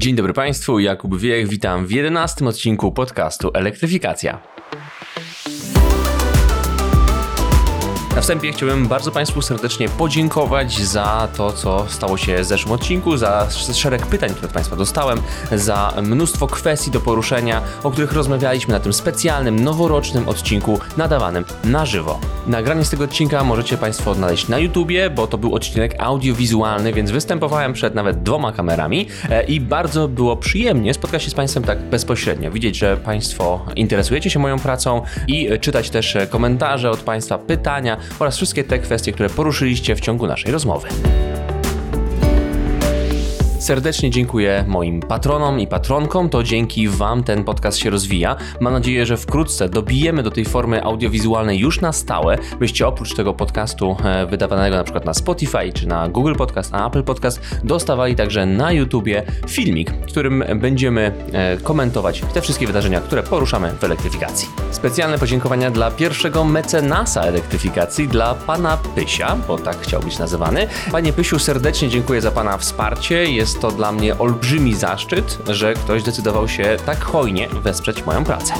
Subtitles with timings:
[0.00, 4.40] Dzień dobry Państwu, Jakub Wiech, witam w 11 odcinku podcastu Elektryfikacja.
[8.14, 13.16] Na wstępie chciałbym bardzo Państwu serdecznie podziękować za to, co stało się w zeszłym odcinku,
[13.16, 15.22] za szereg pytań, które od Państwa dostałem,
[15.52, 21.86] za mnóstwo kwestii do poruszenia, o których rozmawialiśmy na tym specjalnym, noworocznym odcinku nadawanym na
[21.86, 22.20] żywo.
[22.48, 27.10] Nagranie z tego odcinka możecie Państwo odnaleźć na YouTubie, bo to był odcinek audiowizualny, więc
[27.10, 31.82] występowałem przed nawet dwoma kamerami e, i bardzo było przyjemnie spotkać się z Państwem tak
[31.82, 32.50] bezpośrednio.
[32.50, 38.36] Widzieć, że Państwo interesujecie się moją pracą i czytać też komentarze od Państwa, pytania, oraz
[38.36, 40.88] wszystkie te kwestie, które poruszyliście w ciągu naszej rozmowy.
[43.58, 48.36] Serdecznie dziękuję moim patronom i patronkom, to dzięki Wam ten podcast się rozwija.
[48.60, 53.34] Mam nadzieję, że wkrótce dobijemy do tej formy audiowizualnej już na stałe, byście oprócz tego
[53.34, 58.16] podcastu e, wydawanego na przykład na Spotify czy na Google Podcast, na Apple Podcast, dostawali
[58.16, 63.84] także na YouTubie filmik, w którym będziemy e, komentować te wszystkie wydarzenia, które poruszamy w
[63.84, 64.48] elektryfikacji.
[64.70, 70.66] Specjalne podziękowania dla pierwszego mecenasa elektryfikacji, dla pana Pysia, bo tak chciał być nazywany.
[70.92, 73.24] Panie Pysiu, serdecznie dziękuję za pana wsparcie.
[73.24, 78.24] Jest jest to dla mnie olbrzymi zaszczyt, że ktoś zdecydował się tak hojnie wesprzeć moją
[78.24, 78.54] pracę.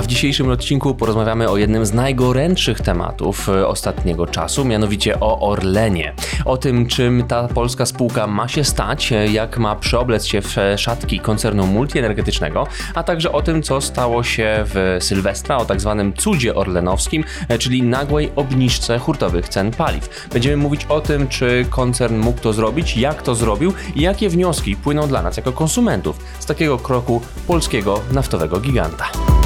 [0.00, 5.40] A w dzisiejszym odcinku porozmawiamy o jednym z najgorętszych tematów e, ostatniego czasu, mianowicie o
[5.50, 6.14] Orlenie.
[6.44, 10.56] O tym, czym ta polska spółka ma się stać, e, jak ma przeoblec się w
[10.76, 16.12] szatki koncernu multienergetycznego, a także o tym, co stało się w Sylwestra, o tak zwanym
[16.12, 20.28] cudzie orlenowskim, e, czyli nagłej obniżce hurtowych cen paliw.
[20.32, 24.76] Będziemy mówić o tym, czy koncern mógł to zrobić, jak to zrobił i jakie wnioski
[24.76, 29.39] płyną dla nas jako konsumentów z takiego kroku polskiego naftowego giganta.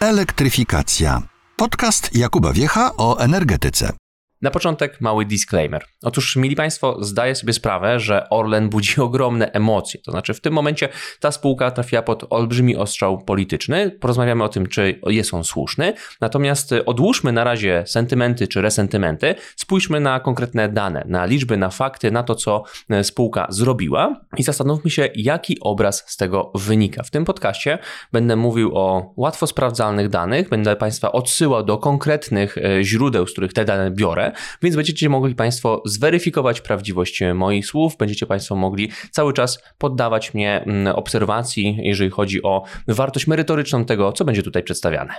[0.00, 1.22] Elektryfikacja.
[1.56, 4.03] Podcast Jakuba Wiecha o energetyce.
[4.44, 5.84] Na początek mały disclaimer.
[6.02, 10.00] Otóż, mili Państwo, zdaję sobie sprawę, że Orlen budzi ogromne emocje.
[10.00, 10.88] To znaczy, w tym momencie
[11.20, 13.90] ta spółka trafiła pod olbrzymi ostrzał polityczny.
[13.90, 15.92] Porozmawiamy o tym, czy jest on słuszny.
[16.20, 19.34] Natomiast odłóżmy na razie sentymenty czy resentymenty.
[19.56, 24.42] Spójrzmy na konkretne dane, na liczby, na fakty, na to, co e, spółka zrobiła i
[24.42, 27.02] zastanówmy się, jaki obraz z tego wynika.
[27.02, 27.78] W tym podcaście
[28.12, 33.52] będę mówił o łatwo sprawdzalnych danych, będę Państwa odsyłał do konkretnych e, źródeł, z których
[33.52, 39.32] te dane biorę więc będziecie mogli Państwo zweryfikować prawdziwość moich słów, będziecie Państwo mogli cały
[39.32, 45.14] czas poddawać mnie mm, obserwacji, jeżeli chodzi o wartość merytoryczną tego, co będzie tutaj przedstawiane.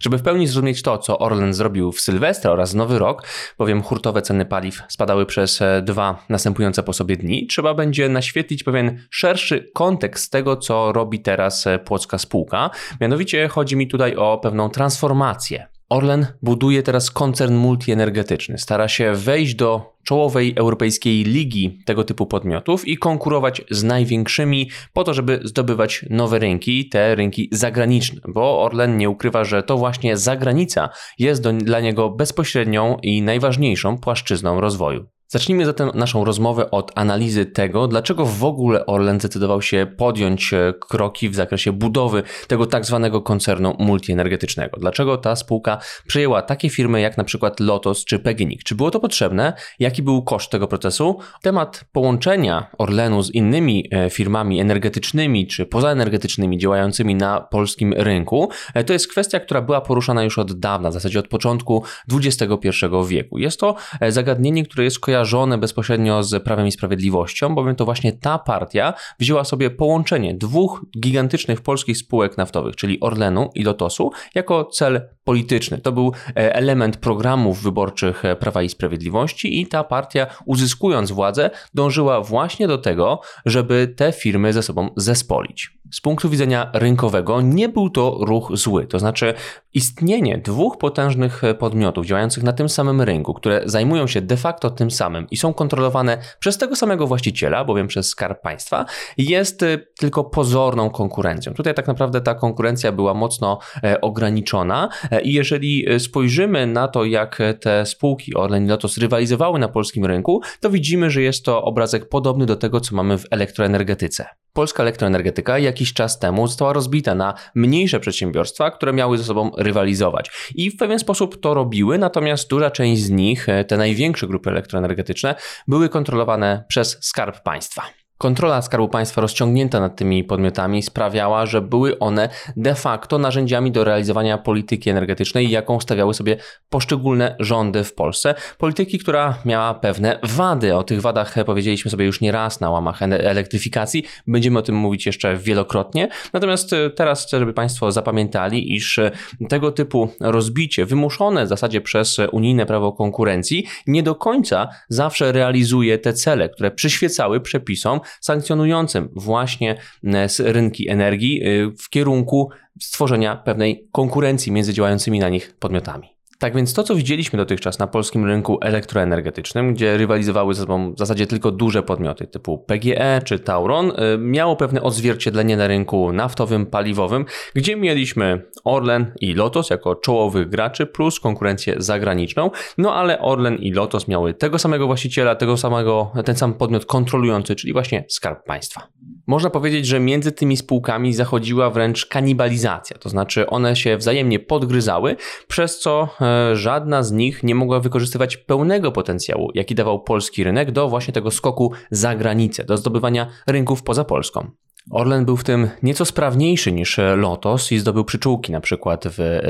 [0.00, 3.26] Żeby w pełni zrozumieć to, co Orlen zrobił w Sylwestra oraz Nowy Rok,
[3.58, 8.64] bowiem hurtowe ceny paliw spadały przez e, dwa następujące po sobie dni, trzeba będzie naświetlić
[8.64, 12.70] pewien szerszy kontekst tego, co robi teraz e, płocka spółka.
[13.00, 18.58] Mianowicie chodzi mi tutaj o pewną transformację Orlen buduje teraz koncern multienergetyczny.
[18.58, 25.04] Stara się wejść do czołowej europejskiej ligi tego typu podmiotów i konkurować z największymi po
[25.04, 30.16] to, żeby zdobywać nowe rynki, te rynki zagraniczne, bo Orlen nie ukrywa, że to właśnie
[30.16, 30.88] zagranica
[31.18, 35.06] jest do, dla niego bezpośrednią i najważniejszą płaszczyzną rozwoju.
[35.28, 40.74] Zacznijmy zatem naszą rozmowę od analizy tego, dlaczego w ogóle Orlen zdecydował się podjąć e,
[40.88, 44.76] kroki w zakresie budowy tego tak zwanego koncernu multienergetycznego.
[44.80, 48.64] Dlaczego ta spółka przejęła takie firmy jak na przykład Lotos czy PGNiG?
[48.64, 49.52] Czy było to potrzebne?
[49.78, 51.18] Jaki był koszt tego procesu?
[51.42, 58.84] Temat połączenia Orlenu z innymi e, firmami energetycznymi czy pozaenergetycznymi działającymi na polskim rynku e,
[58.84, 62.68] to jest kwestia, która była poruszana już od dawna, w zasadzie od początku XXI
[63.08, 63.38] wieku.
[63.38, 63.74] Jest to
[64.08, 68.94] zagadnienie, które jest kojarzone kojarzone bezpośrednio z Prawem i Sprawiedliwością, bowiem to właśnie ta partia
[69.18, 75.78] wzięła sobie połączenie dwóch gigantycznych polskich spółek naftowych, czyli Orlenu i Lotosu, jako cel polityczny.
[75.78, 81.50] To był e, element programów wyborczych e, Prawa i Sprawiedliwości i ta partia, uzyskując władzę,
[81.74, 85.70] dążyła właśnie do tego, żeby te firmy ze sobą zespolić.
[85.92, 89.34] Z punktu widzenia rynkowego nie był to ruch zły, to znaczy
[89.76, 94.90] istnienie dwóch potężnych podmiotów działających na tym samym rynku, które zajmują się de facto tym
[94.90, 98.86] samym i są kontrolowane przez tego samego właściciela, bowiem przez skarb państwa,
[99.18, 101.54] jest y, tylko pozorną konkurencją.
[101.54, 107.04] Tutaj tak naprawdę ta konkurencja była mocno e, ograniczona e, i jeżeli spojrzymy na to,
[107.04, 111.62] jak te spółki Orlen i Lotos rywalizowały na polskim rynku, to widzimy, że jest to
[111.62, 114.26] obrazek podobny do tego, co mamy w elektroenergetyce.
[114.56, 120.30] Polska elektroenergetyka jakiś czas temu została rozbita na mniejsze przedsiębiorstwa, które miały ze sobą rywalizować.
[120.54, 124.50] I w pewien sposób to robiły, natomiast duża część z nich, e, te największe grupy
[124.50, 125.34] elektroenergetyczne,
[125.68, 128.05] były kontrolowane przez skarb państwa.
[128.18, 133.84] Kontrola Skarbu Państwa rozciągnięta nad tymi podmiotami sprawiała, że były one de facto narzędziami do
[133.84, 136.36] realizowania polityki energetycznej, jaką stawiały sobie
[136.70, 138.34] poszczególne rządy w Polsce.
[138.58, 140.74] Polityki, która miała pewne wady.
[140.74, 144.04] O tych wadach powiedzieliśmy sobie już nie raz na łamach elektryfikacji.
[144.26, 146.08] Będziemy o tym mówić jeszcze wielokrotnie.
[146.32, 149.10] Natomiast e, teraz chcę, żeby Państwo zapamiętali, iż e,
[149.48, 155.98] tego typu rozbicie wymuszone w zasadzie przez unijne prawo konkurencji nie do końca zawsze realizuje
[155.98, 162.50] te cele, które przyświecały przepisom sankcjonującym właśnie e, rynki energii e, w kierunku
[162.80, 166.15] stworzenia pewnej konkurencji między działającymi na nich podmiotami.
[166.38, 170.98] Tak więc to, co widzieliśmy dotychczas na polskim rynku elektroenergetycznym, gdzie rywalizowały ze sobą w
[170.98, 176.66] zasadzie tylko duże podmioty typu PGE czy Tauron, y, miało pewne odzwierciedlenie na rynku naftowym,
[176.66, 177.24] paliwowym,
[177.54, 183.72] gdzie mieliśmy Orlen i Lotos jako czołowych graczy plus konkurencję zagraniczną, no ale Orlen i
[183.72, 188.88] Lotos miały tego samego właściciela, tego samego, ten sam podmiot kontrolujący, czyli właśnie Skarb Państwa.
[189.26, 195.16] Można powiedzieć, że między tymi spółkami zachodziła wręcz kanibalizacja, to znaczy one się wzajemnie podgryzały,
[195.48, 200.70] przez co e, żadna z nich nie mogła wykorzystywać pełnego potencjału, jaki dawał polski rynek
[200.70, 204.50] do właśnie tego skoku za granicę, do zdobywania rynków poza Polską.
[204.90, 209.42] Orlen był w tym nieco sprawniejszy niż Lotos i zdobył przyczółki na przykład w e,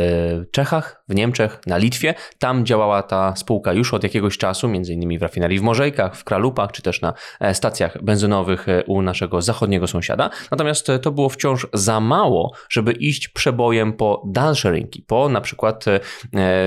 [0.51, 2.15] Czechach, w Niemczech, na Litwie.
[2.39, 6.25] Tam działała ta spółka już od jakiegoś czasu, między innymi w rafinerii w Morzejkach, w
[6.25, 10.31] Kralupach, czy też na e, stacjach benzynowych e, u naszego zachodniego sąsiada.
[10.51, 15.85] Natomiast to było wciąż za mało, żeby iść przebojem po dalsze rynki, po na przykład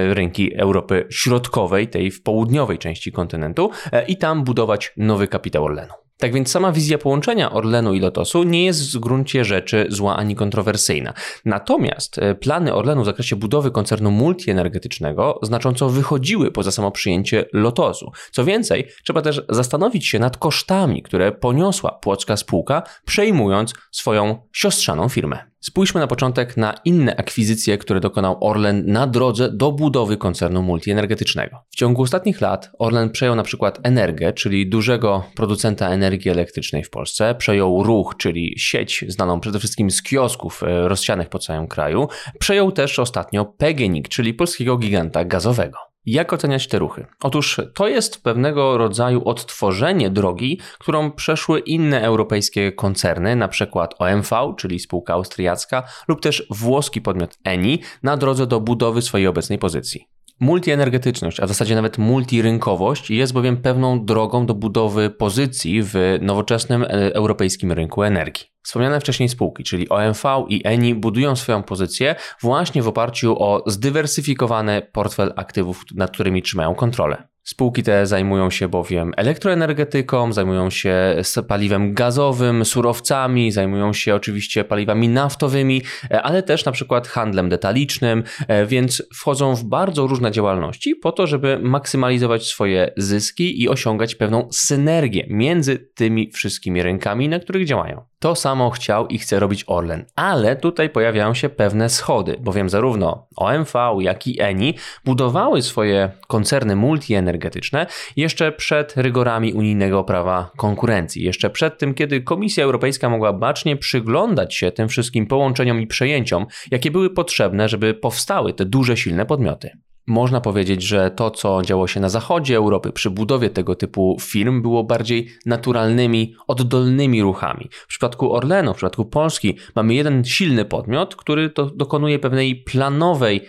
[0.10, 3.71] rynki Europy Środkowej, tej w południowej części kontynentu
[4.07, 6.08] i tam budować nowy kapitał Orlenu.
[6.19, 10.36] Tak więc sama wizja połączenia Orlenu i Lotosu nie jest w gruncie rzeczy zła ani
[10.36, 11.13] kontrowersyjna.
[11.45, 18.12] Natomiast e, plany Orlenu w zakresie budowy koncernu multienergetycznego znacząco wychodziły poza samo przyjęcie Lotosu.
[18.31, 25.10] Co więcej, trzeba też zastanowić się nad kosztami, które poniosła płocka spółka, przejmując swoją siostrzaną
[25.10, 25.50] firmę.
[25.61, 31.57] Spójrzmy na początek na inne akwizycje, które dokonał Orlen na drodze do budowy koncernu multienergetycznego.
[31.69, 36.89] W ciągu ostatnich lat Orlen przejął na przykład Energę, czyli dużego producenta energii elektrycznej w
[36.89, 42.07] Polsce, przejął Ruch, czyli sieć znaną przede wszystkim z kiosków e, rozsianych po całym kraju,
[42.39, 45.88] przejął też ostatnio PGNiG, czyli polskiego giganta gazowego.
[46.11, 47.06] Jak oceniać te ruchy?
[47.23, 54.53] Otóż to jest pewnego rodzaju odtworzenie drogi, którą przeszły inne europejskie koncerny, na przykład OMV,
[54.57, 60.19] czyli spółka austriacka, lub też włoski podmiot Eni, na drodze do budowy swojej obecnej pozycji.
[60.39, 66.83] Multienergetyczność, a w zasadzie nawet multirynkowość jest bowiem pewną drogą do budowy pozycji w nowoczesnym
[66.83, 68.45] e, europejskim rynku energii.
[68.63, 74.81] Wspomniane wcześniej spółki, czyli OMV i ENI, budują swoją pozycję właśnie w oparciu o zdywersyfikowany
[74.91, 77.27] portfel aktywów, nad którymi trzymają kontrolę.
[77.50, 81.16] Spółki te zajmują się bowiem elektroenergetyką, zajmują się
[81.48, 85.81] paliwem gazowym, surowcami, zajmują się oczywiście paliwami naftowymi,
[86.12, 91.12] e, ale też na przykład handlem detalicznym, e, więc wchodzą w bardzo różne działalności po
[91.12, 97.66] to, żeby maksymalizować swoje zyski i osiągać pewną synergię między tymi wszystkimi rynkami, na których
[97.66, 98.06] działają.
[98.21, 103.27] To samo chciał i chce robić Orlen, ale tutaj pojawiają się pewne schody, bowiem zarówno
[103.36, 104.74] OMV, jak i ENI
[105.06, 107.86] budowały swoje koncerny multienergetyczne
[108.16, 114.56] jeszcze przed rygorami unijnego prawa konkurencji, jeszcze przed tym, kiedy Komisja Europejska mogła bacznie przyglądać
[114.56, 119.71] się tym wszystkim połączeniom i przejęciom, jakie były potrzebne, żeby powstały te duże, silne podmioty.
[120.09, 124.61] Można powiedzieć, że to, co działo się na zachodzie Europy przy budowie tego typu firm,
[124.61, 127.69] było bardziej naturalnymi, oddolnymi ruchami.
[127.71, 133.42] W przypadku Orlenu, w przypadku Polski, mamy jeden silny podmiot, który do, dokonuje pewnej planowej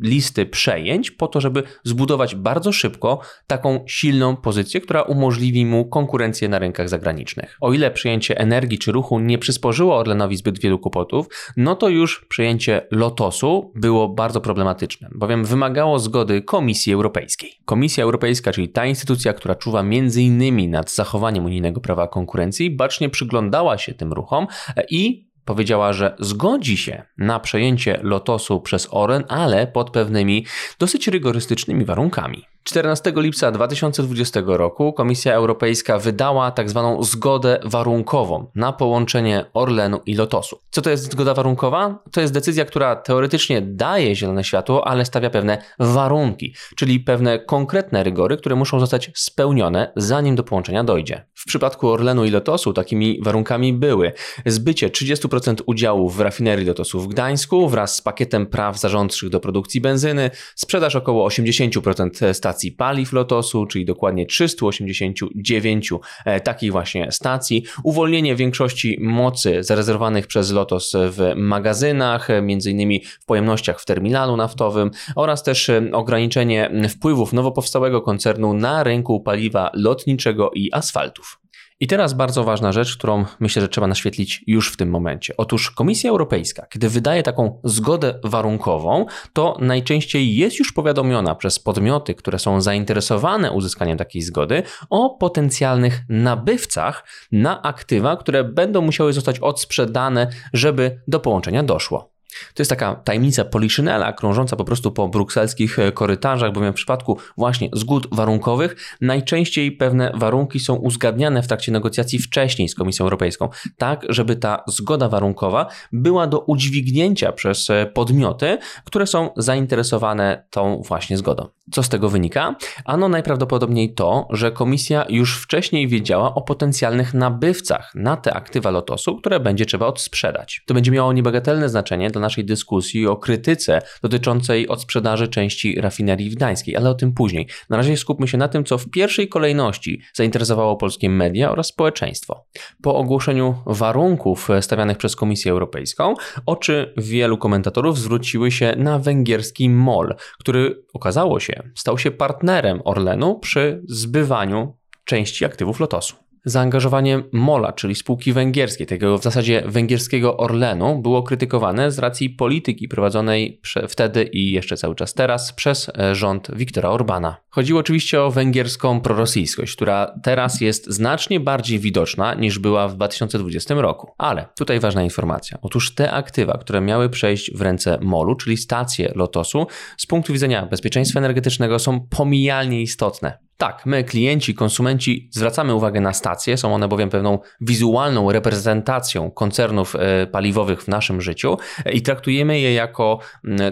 [0.00, 6.48] listy przejęć po to, żeby zbudować bardzo szybko taką silną pozycję, która umożliwi mu konkurencję
[6.48, 7.56] na rynkach zagranicznych.
[7.60, 12.26] O ile przejęcie energii czy ruchu nie przysporzyło Orlenowi zbyt wielu kłopotów, no to już
[12.28, 17.50] przejęcie Lotosu było bardzo problematyczne, bowiem wymagało zgody Komisji Europejskiej.
[17.64, 20.70] Komisja Europejska, czyli ta instytucja, która czuwa m.in.
[20.70, 24.46] nad zachowaniem unijnego prawa konkurencji, bacznie przyglądała się tym ruchom
[24.90, 30.46] i powiedziała, że zgodzi się na przejęcie Lotosu przez Oren, ale pod pewnymi
[30.78, 32.44] dosyć rygorystycznymi warunkami.
[32.64, 40.14] 14 lipca 2020 roku Komisja Europejska wydała tak zwaną zgodę warunkową na połączenie Orlenu i
[40.14, 40.58] Lotosu.
[40.70, 42.02] Co to jest zgoda warunkowa?
[42.12, 48.02] To jest decyzja, która teoretycznie daje zielone światło, ale stawia pewne warunki, czyli pewne konkretne
[48.02, 51.26] rygory, które muszą zostać spełnione, zanim do połączenia dojdzie.
[51.34, 54.12] W przypadku Orlenu i Lotosu takimi warunkami były
[54.46, 55.33] zbycie 30%
[55.66, 60.96] udziału w rafinerii Lotosu w Gdańsku wraz z pakietem praw zarządczych do produkcji benzyny, sprzedaż
[60.96, 65.90] około 80% stacji stacji paliw Lotosu, czyli dokładnie 389
[66.24, 73.24] e, takich właśnie stacji, uwolnienie większości mocy zarezerwowanych przez Lotos w magazynach, między innymi w
[73.24, 80.50] pojemnościach w terminalu naftowym oraz też ograniczenie wpływów nowo powstałego koncernu na rynku paliwa lotniczego
[80.54, 81.43] i asfaltów.
[81.84, 85.34] I teraz bardzo ważna rzecz, którą myślę, że trzeba naświetlić już w tym momencie.
[85.36, 92.14] Otóż Komisja Europejska, kiedy wydaje taką zgodę warunkową, to najczęściej jest już powiadomiona przez podmioty,
[92.14, 99.38] które są zainteresowane uzyskaniem takiej zgody, o potencjalnych nabywcach na aktywa, które będą musiały zostać
[99.38, 102.13] odsprzedane, żeby do połączenia doszło.
[102.54, 107.18] To jest taka tajemnica Poliszynela, krążąca po prostu po brukselskich e, korytarzach, bowiem w przypadku
[107.36, 113.48] właśnie zgód warunkowych najczęściej pewne warunki są uzgadniane w trakcie negocjacji wcześniej z Komisją Europejską,
[113.76, 120.82] tak żeby ta zgoda warunkowa była do udźwignięcia przez e, podmioty, które są zainteresowane tą
[120.86, 121.48] właśnie zgodą.
[121.72, 122.56] Co z tego wynika?
[122.84, 129.16] Ano najprawdopodobniej to, że komisja już wcześniej wiedziała o potencjalnych nabywcach na te aktywa Lotosu,
[129.16, 130.62] które będzie trzeba odsprzedać.
[130.66, 136.76] To będzie miało niebagatelne znaczenie dla naszej dyskusji o krytyce dotyczącej odsprzedaży części rafinerii Gdańskiej,
[136.76, 137.48] ale o tym później.
[137.70, 142.46] Na razie skupmy się na tym, co w pierwszej kolejności zainteresowało polskie media oraz społeczeństwo.
[142.82, 146.14] Po ogłoszeniu warunków stawianych przez Komisję Europejską,
[146.46, 153.38] oczy wielu komentatorów zwróciły się na węgierski MOL, który okazało się stał się partnerem Orlenu
[153.38, 156.23] przy zbywaniu części aktywów Lotosu.
[156.46, 162.88] Zaangażowanie MOLA, czyli spółki węgierskiej, tego w zasadzie węgierskiego Orlenu, było krytykowane z racji polityki
[162.88, 167.36] prowadzonej wtedy i jeszcze cały czas teraz przez e, rząd Viktora Orbana.
[167.50, 173.74] Chodziło oczywiście o węgierską prorosyjskość, która teraz jest znacznie bardziej widoczna niż była w 2020
[173.74, 174.12] roku.
[174.18, 175.58] Ale tutaj ważna informacja.
[175.62, 180.66] Otóż te aktywa, które miały przejść w ręce MOLu, czyli stacje Lotosu, z punktu widzenia
[180.66, 183.38] bezpieczeństwa energetycznego są pomijalnie istotne.
[183.64, 189.96] Tak, my, klienci, konsumenci, zwracamy uwagę na stacje, są one bowiem pewną wizualną reprezentacją koncernów
[189.96, 193.18] e, paliwowych w naszym życiu e, i traktujemy je jako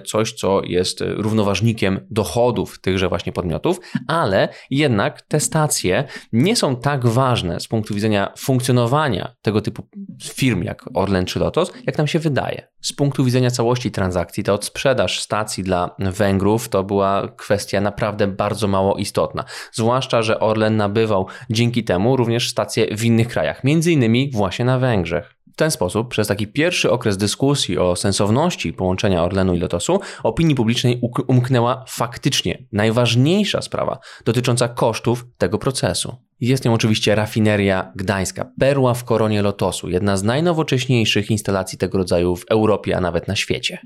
[0.06, 7.06] coś, co jest równoważnikiem dochodów tychże właśnie podmiotów, ale jednak te stacje nie są tak
[7.06, 9.88] ważne z punktu widzenia funkcjonowania tego typu
[10.22, 12.72] firm jak Orlen czy Lotos, jak nam się wydaje.
[12.80, 18.68] Z punktu widzenia całości transakcji, ta odsprzedaż stacji dla Węgrów to była kwestia naprawdę bardzo
[18.68, 19.44] mało istotna.
[19.82, 24.78] Zwłaszcza, że Orlen nabywał dzięki temu również stacje w innych krajach, między innymi właśnie na
[24.78, 25.34] Węgrzech.
[25.52, 30.54] W ten sposób, przez taki pierwszy okres dyskusji o sensowności połączenia Orlenu i Lotosu, opinii
[30.54, 36.16] publicznej umknęła faktycznie najważniejsza sprawa dotycząca kosztów tego procesu.
[36.42, 42.36] Jest nią oczywiście rafineria gdańska, perła w koronie Lotosu, jedna z najnowocześniejszych instalacji tego rodzaju
[42.36, 43.78] w Europie, a nawet na świecie.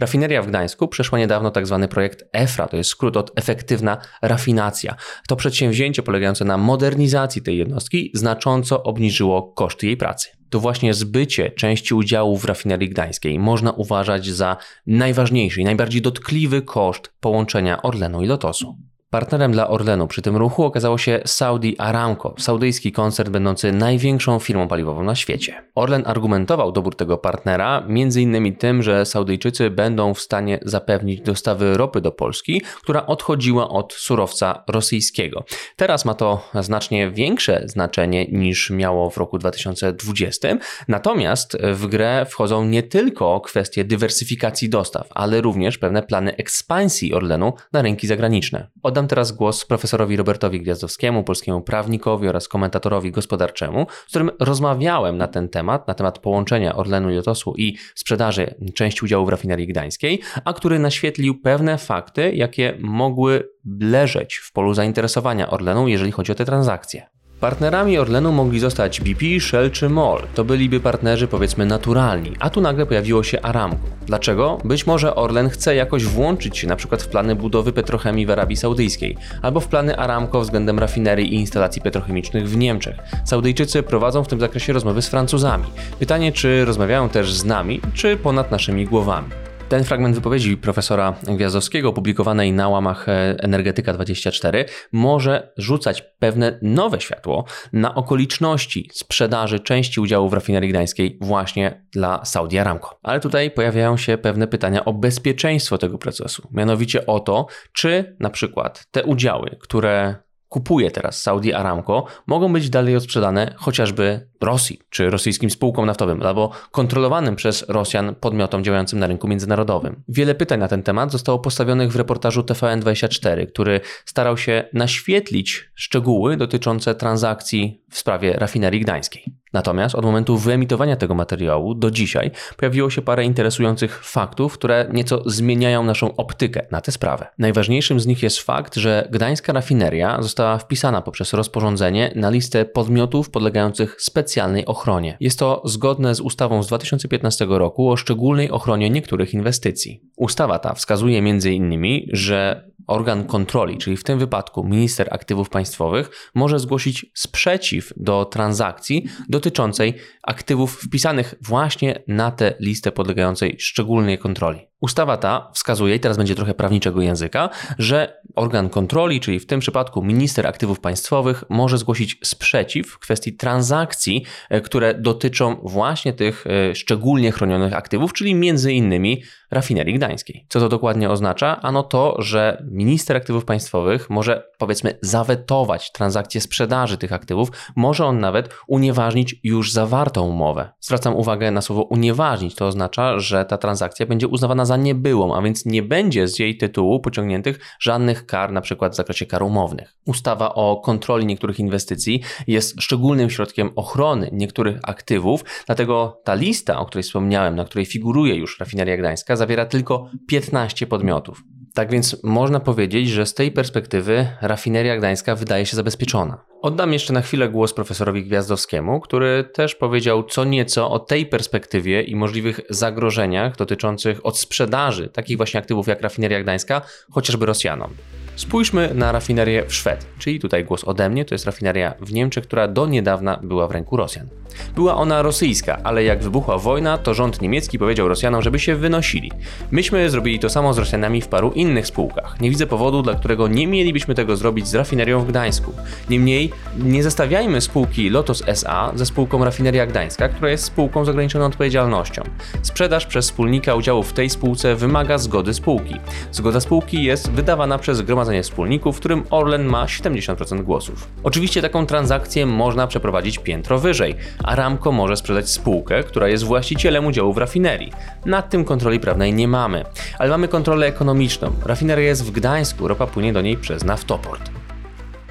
[0.00, 1.78] Rafineria w Gdańsku przeszła niedawno tzw.
[1.80, 4.94] Tak projekt EFRA, to jest skrót od efektywna rafinacja.
[5.28, 10.28] To przedsięwzięcie polegające na modernizacji tej jednostki znacząco obniżyło koszty jej pracy.
[10.50, 16.62] To właśnie zbycie części udziału w rafinerii gdańskiej można uważać za najważniejszy i najbardziej dotkliwy
[16.62, 18.76] koszt połączenia Orlenu i Lotosu.
[19.10, 24.68] Partnerem dla Orlenu przy tym ruchu okazało się Saudi Aramco, saudyjski koncern będący największą firmą
[24.68, 25.64] paliwową na świecie.
[25.74, 28.56] Orlen argumentował dobór tego partnera m.in.
[28.56, 34.64] tym, że Saudyjczycy będą w stanie zapewnić dostawy ropy do Polski, która odchodziła od surowca
[34.68, 35.44] rosyjskiego.
[35.76, 40.48] Teraz ma to znacznie większe znaczenie niż miało w roku 2020,
[40.88, 47.52] natomiast w grę wchodzą nie tylko kwestie dywersyfikacji dostaw, ale również pewne plany ekspansji Orlenu
[47.72, 48.68] na rynki zagraniczne.
[48.82, 55.18] Od Oddam teraz głos profesorowi Robertowi Gwiazdowskiemu, polskiemu prawnikowi oraz komentatorowi gospodarczemu, z którym rozmawiałem
[55.18, 60.20] na ten temat, na temat połączenia Orlenu Lotosu i sprzedaży części udziału w rafinerii gdańskiej,
[60.44, 63.48] a który naświetlił pewne fakty, jakie mogły
[63.80, 67.17] leżeć w polu zainteresowania Orlenu, jeżeli chodzi o te transakcje.
[67.40, 70.22] Partnerami Orlenu mogli zostać BP, Shell czy MOL.
[70.34, 73.78] To byliby partnerzy powiedzmy naturalni, a tu nagle pojawiło się Aramco.
[74.06, 74.58] Dlaczego?
[74.64, 78.56] Być może Orlen chce jakoś włączyć się na przykład w plany budowy petrochemii w Arabii
[78.56, 82.96] Saudyjskiej, albo w plany Aramco względem rafinerii i instalacji petrochemicznych w Niemczech.
[83.24, 85.64] Saudyjczycy prowadzą w tym zakresie rozmowy z Francuzami.
[85.98, 89.47] Pytanie, czy rozmawiają też z nami, czy ponad naszymi głowami.
[89.68, 97.00] Ten fragment wypowiedzi profesora Gwiazdowskiego, opublikowanej na łamach e, Energetyka 24, może rzucać pewne nowe
[97.00, 102.98] światło na okoliczności sprzedaży części udziałów w rafinerii gdańskiej właśnie dla Saudi Aramco.
[103.02, 108.30] Ale tutaj pojawiają się pewne pytania o bezpieczeństwo tego procesu, mianowicie o to, czy na
[108.30, 115.10] przykład te udziały, które kupuje teraz Saudi Aramco, mogą być dalej odsprzedane chociażby Rosji czy
[115.10, 120.02] rosyjskim spółkom naftowym albo kontrolowanym przez Rosjan podmiotom działającym na rynku międzynarodowym.
[120.08, 126.36] Wiele pytań na ten temat zostało postawionych w reportażu TVN24, który starał się naświetlić szczegóły
[126.36, 129.34] dotyczące transakcji w sprawie rafinerii gdańskiej.
[129.52, 135.22] Natomiast od momentu wyemitowania tego materiału do dzisiaj pojawiło się parę interesujących faktów, które nieco
[135.26, 137.26] zmieniają naszą optykę na tę sprawę.
[137.38, 143.30] Najważniejszym z nich jest fakt, że gdańska rafineria została wpisana poprzez rozporządzenie na listę podmiotów
[143.30, 145.16] podlegających specjalnej ochronie.
[145.20, 150.02] Jest to zgodne z ustawą z 2015 roku o szczególnej ochronie niektórych inwestycji.
[150.16, 156.58] Ustawa ta wskazuje m.in., że organ kontroli, czyli w tym wypadku minister aktywów państwowych, może
[156.58, 164.67] zgłosić sprzeciw do transakcji dotyczącej aktywów wpisanych właśnie na tę listę podlegającej szczególnej kontroli.
[164.80, 169.60] Ustawa ta wskazuje, i teraz będzie trochę prawniczego języka, że organ kontroli, czyli w tym
[169.60, 176.44] przypadku minister aktywów państwowych, może zgłosić sprzeciw w kwestii transakcji, e, które dotyczą właśnie tych
[176.46, 180.46] e, szczególnie chronionych aktywów, czyli między innymi rafinerii gdańskiej.
[180.48, 181.60] Co to dokładnie oznacza?
[181.62, 188.18] Ano to, że minister aktywów państwowych może powiedzmy zawetować transakcję sprzedaży tych aktywów, może on
[188.18, 190.72] nawet unieważnić już zawartą umowę.
[190.80, 195.42] Zwracam uwagę na słowo unieważnić, to oznacza, że ta transakcja będzie uznawana za niebyłą, a
[195.42, 199.94] więc nie będzie z jej tytułu pociągniętych żadnych kar, na przykład w zakresie kar umownych.
[200.06, 206.86] Ustawa o kontroli niektórych inwestycji jest szczególnym środkiem ochrony niektórych aktywów, dlatego ta lista, o
[206.86, 211.42] której wspomniałem, na której figuruje już rafineria gdańska, zawiera tylko 15 podmiotów.
[211.78, 216.44] Tak więc można powiedzieć, że z tej perspektywy rafineria gdańska wydaje się zabezpieczona.
[216.62, 222.02] Oddam jeszcze na chwilę głos profesorowi Gwiazdowskiemu, który też powiedział co nieco o tej perspektywie
[222.02, 227.90] i możliwych zagrożeniach dotyczących odsprzedaży takich właśnie aktywów jak rafineria gdańska, chociażby Rosjanom.
[228.38, 232.44] Spójrzmy na rafinerię w Szwedii, czyli tutaj głos ode mnie, to jest rafineria w Niemczech,
[232.44, 234.28] która do niedawna była w ręku Rosjan.
[234.74, 239.32] Była ona rosyjska, ale jak wybuchła wojna, to rząd niemiecki powiedział Rosjanom, żeby się wynosili.
[239.70, 242.40] Myśmy zrobili to samo z Rosjanami w paru innych spółkach.
[242.40, 245.72] Nie widzę powodu, dla którego nie mielibyśmy tego zrobić z rafinerią w Gdańsku.
[246.10, 251.44] Niemniej nie zestawiajmy spółki Lotos SA ze spółką Rafineria Gdańska, która jest spółką z ograniczoną
[251.44, 252.22] odpowiedzialnością.
[252.62, 255.94] Sprzedaż przez wspólnika udziałów w tej spółce wymaga zgody spółki.
[256.32, 261.08] Zgoda spółki jest wydawana przez Zgromadzenie Wspólników, w którym Orlen ma 70% głosów.
[261.22, 264.14] Oczywiście taką transakcję można przeprowadzić piętro wyżej.
[264.44, 267.92] Aramco może sprzedać spółkę, która jest właścicielem udziału w rafinerii.
[268.26, 269.84] Nad tym kontroli prawnej nie mamy,
[270.18, 271.52] ale mamy kontrolę ekonomiczną.
[271.64, 274.50] Rafineria jest w Gdańsku, ropa płynie do niej przez naftoport.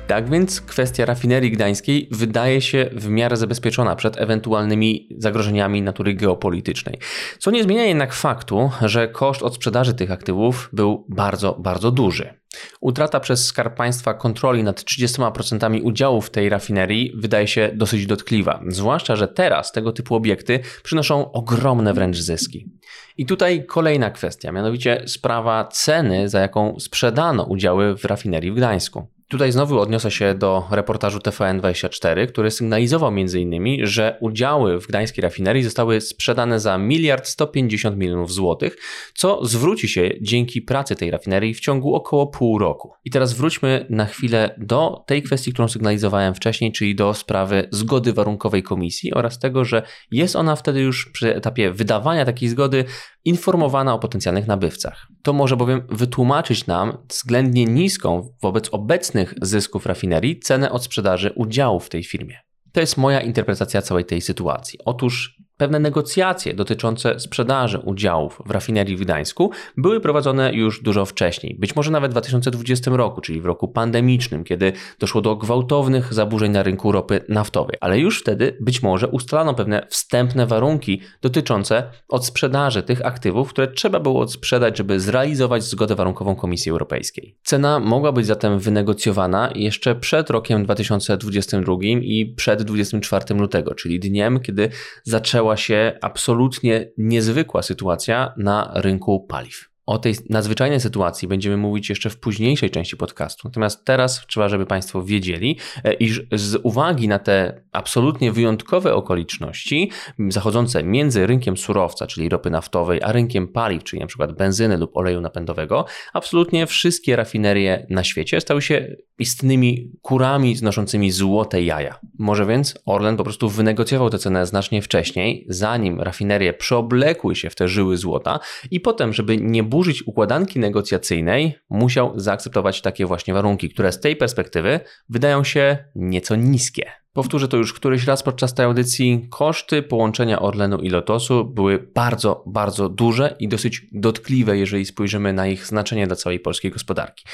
[0.08, 7.00] Tak więc kwestia rafinerii gdańskiej wydaje się w miarę zabezpieczona przed ewentualnymi zagrożeniami natury geopolitycznej.
[7.40, 12.34] Co nie zmienia jednak faktu, że koszt odsprzedaży tych aktywów był bardzo, bardzo duży.
[12.82, 18.62] Utrata przez Skarb Państwa kontroli nad 30% udziałów w tej rafinerii wydaje się dosyć dotkliwa,
[18.68, 22.72] zwłaszcza, że teraz tego typu obiekty przynoszą ogromne wręcz zyski.
[23.18, 29.17] I tutaj kolejna kwestia, mianowicie sprawa ceny, za jaką sprzedano udziały w rafinerii w Gdańsku.
[29.30, 35.64] Tutaj znowu odniosę się do reportażu TVN24, który sygnalizował m.in., że udziały w gdańskiej rafinerii
[35.64, 38.78] zostały sprzedane za miliard 150 milionów złotych,
[39.14, 42.94] co zwróci się dzięki pracy tej rafinerii w ciągu około pół roku.
[43.06, 48.14] I teraz wróćmy na chwilę do tej kwestii, którą sygnalizowałem wcześniej, czyli do sprawy zgody
[48.14, 52.86] warunkowej komisji oraz tego, że jest ona wtedy już przy etapie wydawania takiej zgody
[53.28, 55.08] informowana o potencjalnych nabywcach.
[55.22, 61.80] To może bowiem wytłumaczyć nam względnie niską wobec obecnych zysków rafinerii cenę od sprzedaży udziału
[61.80, 62.40] w tej firmie.
[62.72, 64.80] To jest moja interpretacja całej tej sytuacji.
[64.86, 71.56] Otóż Pewne negocjacje dotyczące sprzedaży udziałów w rafinerii w Gdańsku były prowadzone już dużo wcześniej,
[71.60, 76.52] być może nawet w 2020 roku, czyli w roku pandemicznym, kiedy doszło do gwałtownych zaburzeń
[76.52, 82.84] na rynku ropy naftowej, ale już wtedy być może ustalano pewne wstępne warunki dotyczące odsprzedaży
[82.84, 87.36] tych aktywów, które trzeba było odsprzedać, żeby zrealizować zgodę warunkową Komisji Europejskiej.
[87.44, 94.40] Cena mogła być zatem wynegocjowana jeszcze przed rokiem 2022 i przed 24 lutego, czyli dniem,
[94.40, 94.70] kiedy
[95.04, 99.70] zaczęła zaczęła się absolutnie niezwykła sytuacja na rynku paliw.
[99.86, 103.48] O tej nadzwyczajnej sytuacji będziemy mówić jeszcze w późniejszej części podcastu.
[103.48, 109.92] Natomiast teraz trzeba, żeby Państwo wiedzieli, e, iż z uwagi na te absolutnie wyjątkowe okoliczności
[110.30, 114.28] zachodzące między rynkiem surowca, czyli ropy naftowej, a rynkiem paliw, czyli np.
[114.28, 121.64] benzyny lub oleju napędowego, absolutnie wszystkie rafinerie na świecie stały się istnymi kurami znoszącymi złote
[121.64, 122.00] jaja.
[122.20, 127.56] Może więc Orlen po prostu wynegocjował tę cenę znacznie wcześniej, zanim rafinerie przeoblekły się w
[127.56, 128.40] te żyły złota
[128.72, 134.16] i potem, żeby nie burzyć układanki negocjacyjnej, musiał zaakceptować takie właśnie warunki, które z tej
[134.16, 136.92] perspektywy wydają się nieco niskie.
[137.18, 139.28] Powtórzę to już któryś raz podczas tej audycji.
[139.30, 145.48] Koszty połączenia Orlenu i Lotosu były bardzo, bardzo duże i dosyć dotkliwe, jeżeli spojrzymy na
[145.48, 147.26] ich znaczenie dla całej polskiej gospodarki.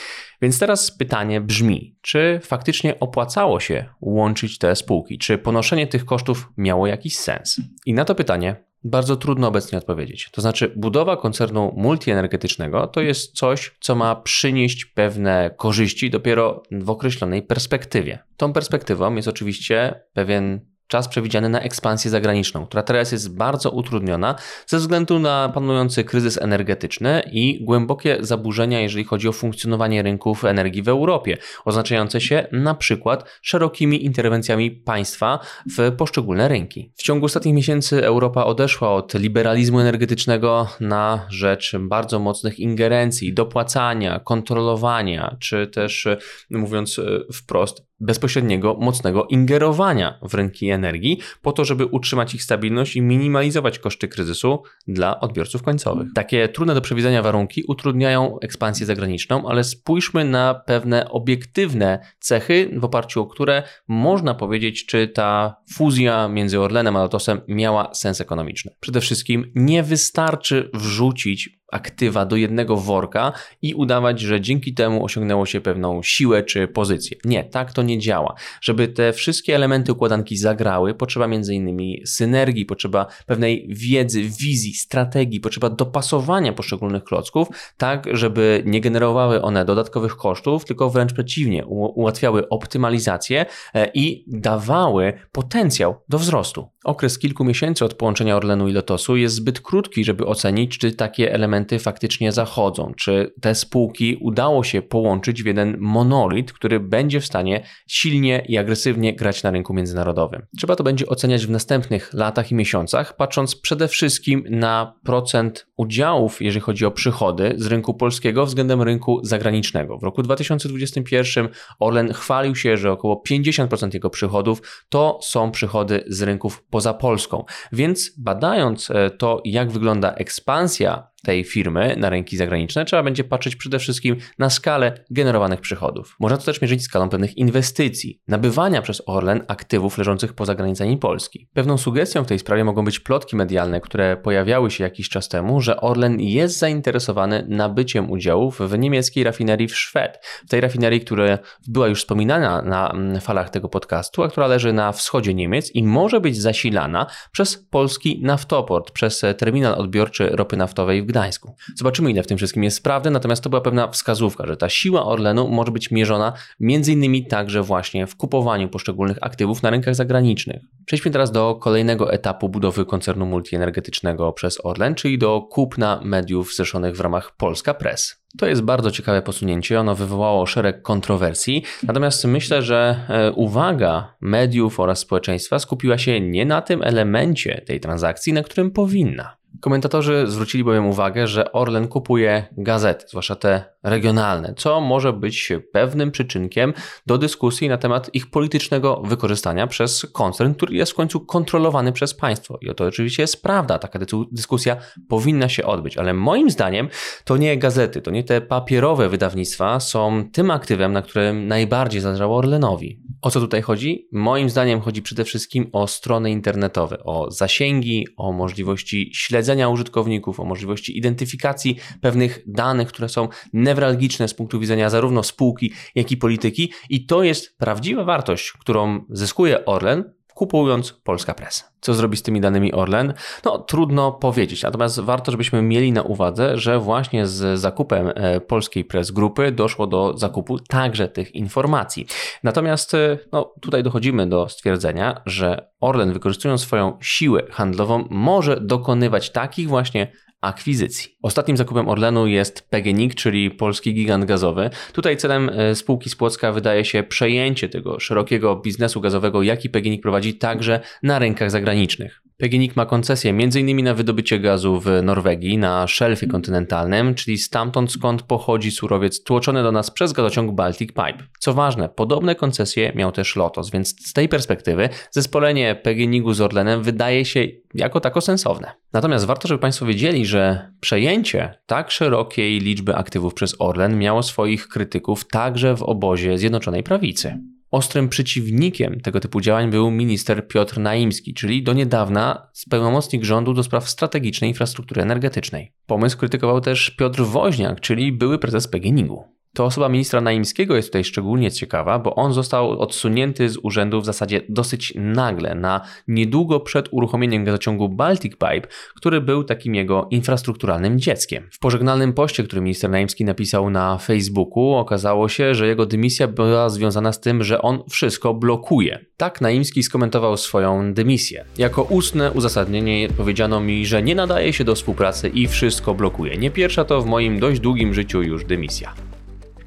[0.41, 5.17] Więc teraz pytanie brzmi: czy faktycznie opłacało się łączyć te spółki?
[5.17, 7.62] Czy ponoszenie tych kosztów miało jakiś sens?
[7.86, 10.30] I na to pytanie bardzo trudno obecnie odpowiedzieć.
[10.32, 16.89] To znaczy, budowa koncernu multienergetycznego to jest coś, co ma przynieść pewne korzyści dopiero w
[16.89, 18.19] określonej perspektywie.
[18.38, 24.36] Tą perspektywą jest oczywiście pewien czas przewidziany na ekspansję zagraniczną, która teraz jest bardzo utrudniona
[24.67, 30.84] ze względu na panujący kryzys energetyczny i głębokie zaburzenia, jeżeli chodzi o funkcjonowanie rynków energii
[30.84, 35.39] w Europie, oznaczające się na przykład szerokimi interwencjami państwa
[35.77, 36.91] w poszczególne rynki.
[36.95, 44.19] W ciągu ostatnich miesięcy Europa odeszła od liberalizmu energetycznego na rzecz bardzo mocnych ingerencji, dopłacania,
[44.19, 46.08] kontrolowania, czy też
[46.49, 46.99] mówiąc
[47.34, 53.79] wprost, bezpośredniego, mocnego ingerowania w rynki energii, po to, żeby utrzymać ich stabilność i minimalizować
[53.79, 56.07] koszty kryzysu dla odbiorców końcowych.
[56.15, 62.85] Takie trudne do przewidzenia warunki utrudniają ekspansję zagraniczną, ale spójrzmy na pewne obiektywne cechy, w
[62.85, 68.75] oparciu o które można powiedzieć, czy ta fuzja między Orlenem a Lotosem miała sens ekonomiczny.
[68.79, 73.31] Przede wszystkim nie wystarczy wrzucić aktywa do jednego worka
[73.62, 77.17] i udawać, że dzięki temu osiągnęło się pewną siłę czy pozycję.
[77.25, 78.36] Nie, tak to nie działa.
[78.62, 81.79] Żeby te wszystkie elementy układanki zagrały, potrzeba m.in.
[82.05, 89.65] synergii, potrzeba pewnej wiedzy, wizji, strategii, potrzeba dopasowania poszczególnych klocków, tak żeby nie generowały one
[89.65, 96.72] dodatkowych kosztów, tylko wręcz przeciwnie, ułatwiały optymalizację e, i dawały potencjał do wzrostu.
[96.84, 101.34] Okres kilku miesięcy od połączenia Orlenu i Lotosu jest zbyt krótki, żeby ocenić, czy takie
[101.34, 107.26] elementy faktycznie zachodzą, czy te spółki udało się połączyć w jeden monolit, który będzie w
[107.26, 110.46] stanie silnie i agresywnie grać na rynku międzynarodowym.
[110.58, 116.41] Trzeba to będzie oceniać w następnych latach i miesiącach, patrząc przede wszystkim na procent udziałów,
[116.41, 119.98] jeżeli chodzi o przychody z rynku polskiego względem rynku zagranicznego.
[119.98, 126.22] W roku 2021 Orlen chwalił się, że około 50% jego przychodów to są przychody z
[126.22, 127.43] rynków poza Polską.
[127.71, 133.55] Więc badając e, to, jak wygląda ekspansja tej firmy na rynki zagraniczne, trzeba będzie patrzeć
[133.55, 136.15] przede wszystkim na skalę generowanych przychodów.
[136.19, 141.47] Można to też mierzyć skalą pewnych inwestycji, nabywania przez Orlen aktywów leżących poza granicami Polski.
[141.53, 145.62] Pewną sugestią w tej sprawie mogą być plotki medialne, które pojawiały się jakiś czas temu,
[145.62, 150.19] że Orlen jest zainteresowany nabyciem udziałów w niemieckiej rafinerii w Szwed.
[150.45, 154.73] W tej rafinerii, która była już wspominana na mm, falach tego podcastu, a która leży
[154.73, 161.03] na wschodzie Niemiec i może być zasilana przez polski naftoport, przez terminal odbiorczy ropy naftowej
[161.03, 161.56] w Gdańsku.
[161.76, 165.06] Zobaczymy, ile w tym wszystkim jest prawdy, natomiast to była pewna wskazówka, że ta siła
[165.06, 170.62] Orlenu może być mierzona innymi także właśnie w kupowaniu poszczególnych aktywów na rynkach zagranicznych.
[170.86, 176.95] Przejdźmy teraz do kolejnego etapu budowy koncernu multienergetycznego przez Orlen, czyli do kupna mediów zrzeszonych
[176.95, 178.22] w ramach Polska Press.
[178.38, 184.80] To jest bardzo ciekawe posunięcie, ono wywołało szereg kontrowersji, natomiast myślę, że e, uwaga mediów
[184.80, 189.38] oraz społeczeństwa skupiła się nie na tym elemencie tej transakcji, na którym powinna.
[189.62, 196.12] Komentatorzy zwrócili bowiem uwagę, że Orlen kupuje gazety, zwłaszcza te regionalne, co może być pewnym
[196.12, 196.74] przyczynkiem
[197.06, 202.13] do dyskusji na temat ich politycznego wykorzystania przez koncern, który jest w końcu kontrolowany przez
[202.13, 202.58] państwo.
[202.62, 204.00] I to oczywiście jest prawda, taka
[204.32, 204.78] dyskusja
[205.10, 206.89] powinna się odbyć, ale moim zdaniem
[207.24, 212.38] to nie gazety, to nie te papierowe wydawnictwa są tym aktywem, na którym najbardziej zależało
[212.38, 213.04] Orlenowi.
[213.22, 214.08] O co tutaj chodzi?
[214.12, 220.46] Moim zdaniem chodzi przede wszystkim o strony internetowe, o zasięgi, o możliwości śledzenia użytkowników, o
[220.46, 223.28] możliwości identyfikacji pewnych danych, które są
[223.73, 226.71] newralgiczne z punktu widzenia zarówno spółki, jak i polityki.
[226.89, 231.63] I to jest prawdziwa wartość, którą zyskuje Orlen kupując Polska Press.
[231.81, 233.13] Co zrobi z tymi danymi Orlen?
[233.45, 238.86] No, trudno powiedzieć, natomiast warto, żebyśmy mieli na uwadze, że właśnie z zakupem e, polskiej
[238.86, 242.07] press grupy doszło do zakupu także tych informacji.
[242.43, 249.29] Natomiast e, no, tutaj dochodzimy do stwierdzenia, że Orlen, wykorzystując swoją siłę handlową, może dokonywać
[249.29, 250.12] takich właśnie
[250.43, 251.17] akwizycji.
[251.21, 254.69] Ostatnim zakupem Orlenu jest PGNiG, czyli polski gigant gazowy.
[254.93, 260.01] Tutaj celem e, spółki z Płocka wydaje się przejęcie tego szerokiego biznesu gazowego, jaki PGNiG
[260.01, 262.23] prowadzi także na rynkach zagranicznych.
[262.38, 263.84] PGNiG ma koncesję m.in.
[263.84, 269.72] na wydobycie gazu w Norwegii, na szelfie kontynentalnym, czyli stamtąd skąd pochodzi surowiec tłoczony do
[269.72, 271.24] nas przez gazociąg Baltic Pipe.
[271.39, 276.84] Co ważne, podobne koncesje miał też Lotos, więc z tej perspektywy zespolenie PGNiG-u z Orlenem
[276.84, 278.72] wydaje się jako tako sensowne.
[278.93, 284.67] Natomiast warto, żeby Państwo wiedzieli, że przejęcie tak szerokiej liczby aktywów przez Orlen miało swoich
[284.67, 287.39] krytyków także w obozie Zjednoczonej Prawicy.
[287.73, 293.63] Ostrym przeciwnikiem tego typu działań był minister Piotr Naimski, czyli do niedawna pełnomocnik rządu do
[293.63, 295.73] spraw strategicznej infrastruktury energetycznej.
[295.86, 299.33] Pomysł krytykował też Piotr Woźniak, czyli były prezes PGNiG-u.
[299.55, 304.05] To osoba ministra Naimskiego jest tutaj szczególnie ciekawa, bo on został odsunięty z urzędu w
[304.05, 310.99] zasadzie dosyć nagle, na niedługo przed uruchomieniem gazociągu Baltic Pipe, który był takim jego infrastrukturalnym
[310.99, 311.47] dzieckiem.
[311.51, 316.69] W pożegnalnym poście, który minister Naimski napisał na Facebooku, okazało się, że jego dymisja była
[316.69, 319.05] związana z tym, że on wszystko blokuje.
[319.17, 321.45] Tak Naimski skomentował swoją dymisję.
[321.57, 326.37] Jako ustne uzasadnienie powiedziano mi, że nie nadaje się do współpracy i wszystko blokuje.
[326.37, 329.12] Nie pierwsza to w moim dość długim życiu już dymisja.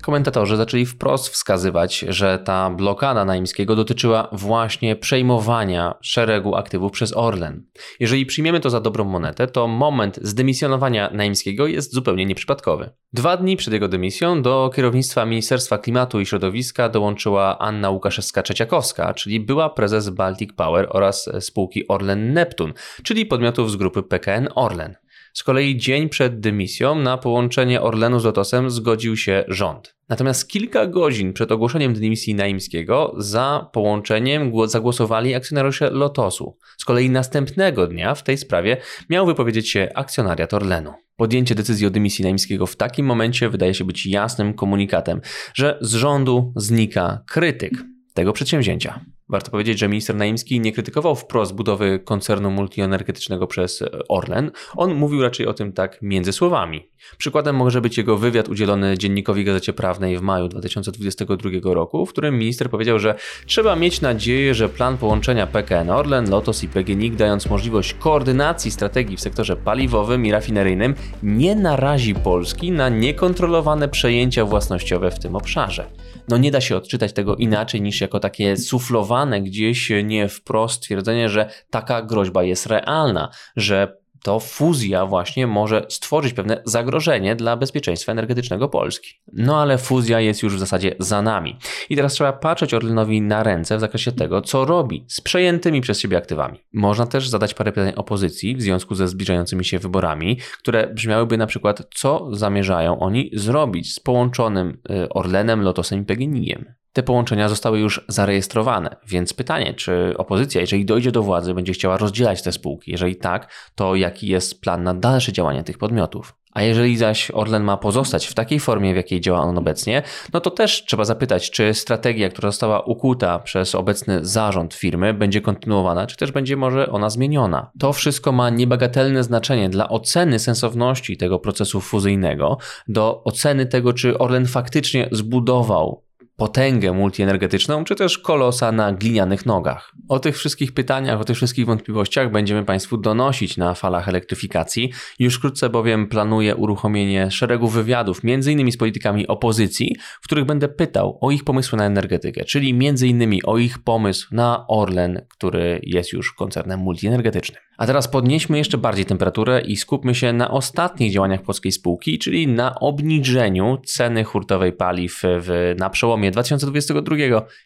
[0.06, 7.66] Komentatorzy zaczęli wprost wskazywać, że ta blokada Naimskiego dotyczyła właśnie przejmowania szeregu aktywów przez Orlen.
[8.00, 12.90] Jeżeli przyjmiemy to za dobrą monetę, to moment zdymisjonowania Naimskiego jest zupełnie nieprzypadkowy.
[13.12, 19.40] Dwa dni przed jego dymisją do kierownictwa Ministerstwa Klimatu i Środowiska dołączyła Anna Łukaszewska-Trzeciakowska, czyli
[19.40, 24.94] była prezes Baltic Power oraz spółki Orlen Neptun, czyli podmiotów z grupy PKN Orlen.
[25.36, 29.94] Z kolei dzień przed dymisją na połączenie Orlenu z Lotosem zgodził się rząd.
[30.08, 36.58] Natomiast kilka godzin przed ogłoszeniem dymisji Naimskiego za połączeniem zagłosowali akcjonariusze Lotosu.
[36.78, 38.76] Z kolei następnego dnia w tej sprawie
[39.10, 40.92] miał wypowiedzieć się akcjonariat Orlenu.
[41.16, 45.20] Podjęcie decyzji o dymisji Naimskiego w takim momencie wydaje się być jasnym komunikatem,
[45.54, 47.72] że z rządu znika krytyk
[48.14, 49.15] tego przedsięwzięcia.
[49.28, 54.50] Warto powiedzieć, że minister Naimski nie krytykował wprost budowy koncernu multienergetycznego przez Orlen.
[54.76, 56.88] On mówił raczej o tym tak między słowami.
[57.18, 62.38] Przykładem może być jego wywiad udzielony dziennikowi Gazecie Prawnej w maju 2022 roku, w którym
[62.38, 63.14] minister powiedział, że
[63.46, 69.16] trzeba mieć nadzieję, że plan połączenia PKN Orlen, Lotos i PGNiG, dając możliwość koordynacji strategii
[69.16, 75.86] w sektorze paliwowym i rafineryjnym, nie narazi Polski na niekontrolowane przejęcia własnościowe w tym obszarze.
[76.28, 81.28] No nie da się odczytać tego inaczej niż jako takie suflowane gdzieś nie wprost twierdzenie,
[81.28, 88.12] że taka groźba jest realna, że to fuzja właśnie może stworzyć pewne zagrożenie dla bezpieczeństwa
[88.12, 89.14] energetycznego Polski.
[89.32, 91.56] No ale fuzja jest już w zasadzie za nami.
[91.90, 96.00] I teraz trzeba patrzeć Orlenowi na ręce w zakresie tego, co robi z przejętymi przez
[96.00, 96.58] siebie aktywami.
[96.72, 101.46] Można też zadać parę pytań opozycji w związku ze zbliżającymi się wyborami, które brzmiałyby na
[101.46, 106.64] przykład, co zamierzają oni zrobić z połączonym y, Orlenem, Lotosem i PGNiG-iem.
[106.96, 111.96] Te połączenia zostały już zarejestrowane, więc pytanie, czy opozycja, jeżeli dojdzie do władzy, będzie chciała
[111.96, 112.90] rozdzielać te spółki?
[112.90, 116.34] Jeżeli tak, to jaki jest plan na dalsze działanie tych podmiotów?
[116.52, 120.40] A jeżeli zaś Orlen ma pozostać w takiej formie, w jakiej działa on obecnie, no
[120.40, 126.06] to też trzeba zapytać, czy strategia, która została ukuta przez obecny zarząd firmy, będzie kontynuowana,
[126.06, 127.70] czy też będzie może ona zmieniona.
[127.78, 134.18] To wszystko ma niebagatelne znaczenie dla oceny sensowności tego procesu fuzyjnego, do oceny tego, czy
[134.18, 136.05] Orlen faktycznie zbudował
[136.36, 139.92] potęgę multienergetyczną, czy też kolosa na glinianych nogach.
[140.08, 144.92] O tych wszystkich pytaniach, o tych wszystkich wątpliwościach będziemy Państwu donosić na falach elektryfikacji.
[145.18, 148.72] Już wkrótce bowiem planuję uruchomienie szeregu wywiadów, m.in.
[148.72, 153.40] z politykami opozycji, w których będę pytał o ich pomysły na energetykę, czyli m.in.
[153.44, 157.66] o ich pomysł na Orlen, który jest już koncernem multienergetycznym.
[157.78, 162.48] A teraz podnieśmy jeszcze bardziej temperaturę i skupmy się na ostatnich działaniach polskiej spółki, czyli
[162.48, 167.16] na obniżeniu ceny hurtowej paliw w, na przełomie 2022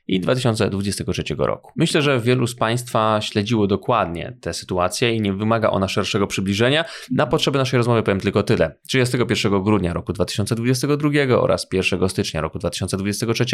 [0.06, 1.72] i 2023 roku.
[1.76, 6.84] Myślę, że wielu z Państwa śledziło dokładnie tę sytuację i nie wymaga ona szerszego przybliżenia.
[7.10, 8.76] Na potrzeby naszej rozmowy powiem tylko tyle.
[8.88, 13.44] 31 grudnia roku 2022 oraz 1 stycznia roku 2023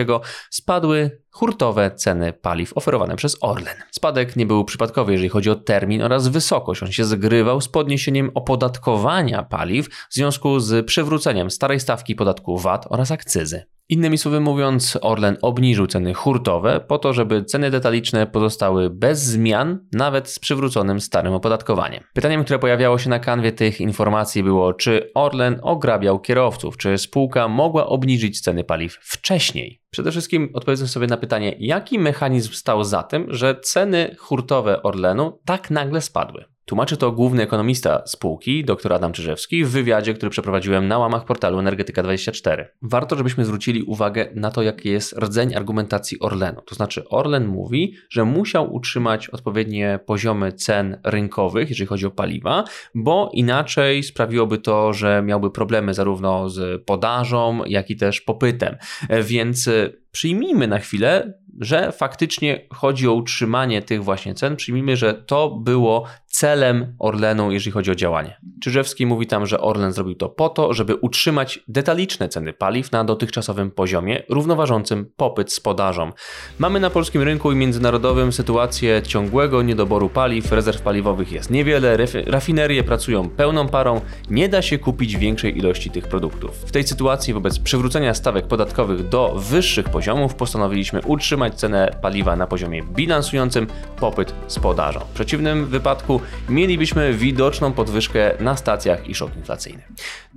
[0.50, 3.74] spadły hurtowe ceny paliw oferowane przez Orlen.
[3.90, 6.82] Spadek nie był przypadkowy, jeżeli chodzi o termin oraz wysokość.
[6.82, 12.86] On się zgrywał z podniesieniem opodatkowania paliw w związku z przywróceniem starej stawki podatku VAT
[12.90, 13.75] oraz akcyzy.
[13.88, 19.78] Innymi słowy mówiąc, Orlen obniżył ceny hurtowe po to, żeby ceny detaliczne pozostały bez zmian,
[19.92, 22.04] nawet z przywróconym starym opodatkowaniem.
[22.14, 27.48] Pytaniem, które pojawiało się na kanwie tych informacji było, czy Orlen ograbiał kierowców, czy spółka
[27.48, 29.80] mogła obniżyć ceny paliw wcześniej.
[29.90, 35.40] Przede wszystkim odpowiedzmy sobie na pytanie, jaki mechanizm stał za tym, że ceny hurtowe Orlenu
[35.44, 36.44] tak nagle spadły.
[36.68, 41.58] Tłumaczy to główny ekonomista spółki, dr Adam Czyżewski, w wywiadzie, który przeprowadziłem na łamach portalu
[41.58, 42.64] Energetyka24.
[42.82, 46.62] Warto, żebyśmy zwrócili uwagę na to, jaki jest rdzeń argumentacji Orlenu.
[46.62, 52.64] To znaczy, Orlen mówi, że musiał utrzymać odpowiednie poziomy cen rynkowych, jeżeli chodzi o paliwa,
[52.94, 58.76] bo inaczej sprawiłoby to, że miałby problemy zarówno z podażą, jak i też popytem.
[59.22, 59.70] Więc
[60.12, 64.56] przyjmijmy na chwilę, że faktycznie chodzi o utrzymanie tych właśnie cen.
[64.56, 66.04] Przyjmijmy, że to było
[66.36, 68.40] celem Orlenu, jeżeli chodzi o działanie.
[68.62, 73.04] Czyżewski mówi tam, że Orlen zrobił to po to, żeby utrzymać detaliczne ceny paliw na
[73.04, 76.12] dotychczasowym poziomie, równoważącym popyt z podażą.
[76.58, 81.96] Mamy na polskim rynku i międzynarodowym sytuację ciągłego niedoboru paliw, rezerw paliwowych jest niewiele,
[82.26, 86.50] rafinerie pracują pełną parą, nie da się kupić większej ilości tych produktów.
[86.50, 92.46] W tej sytuacji wobec przywrócenia stawek podatkowych do wyższych poziomów postanowiliśmy utrzymać cenę paliwa na
[92.46, 93.66] poziomie bilansującym
[94.00, 95.00] popyt z podażą.
[95.00, 99.82] W przeciwnym wypadku mielibyśmy widoczną podwyżkę na stacjach i szok inflacyjny.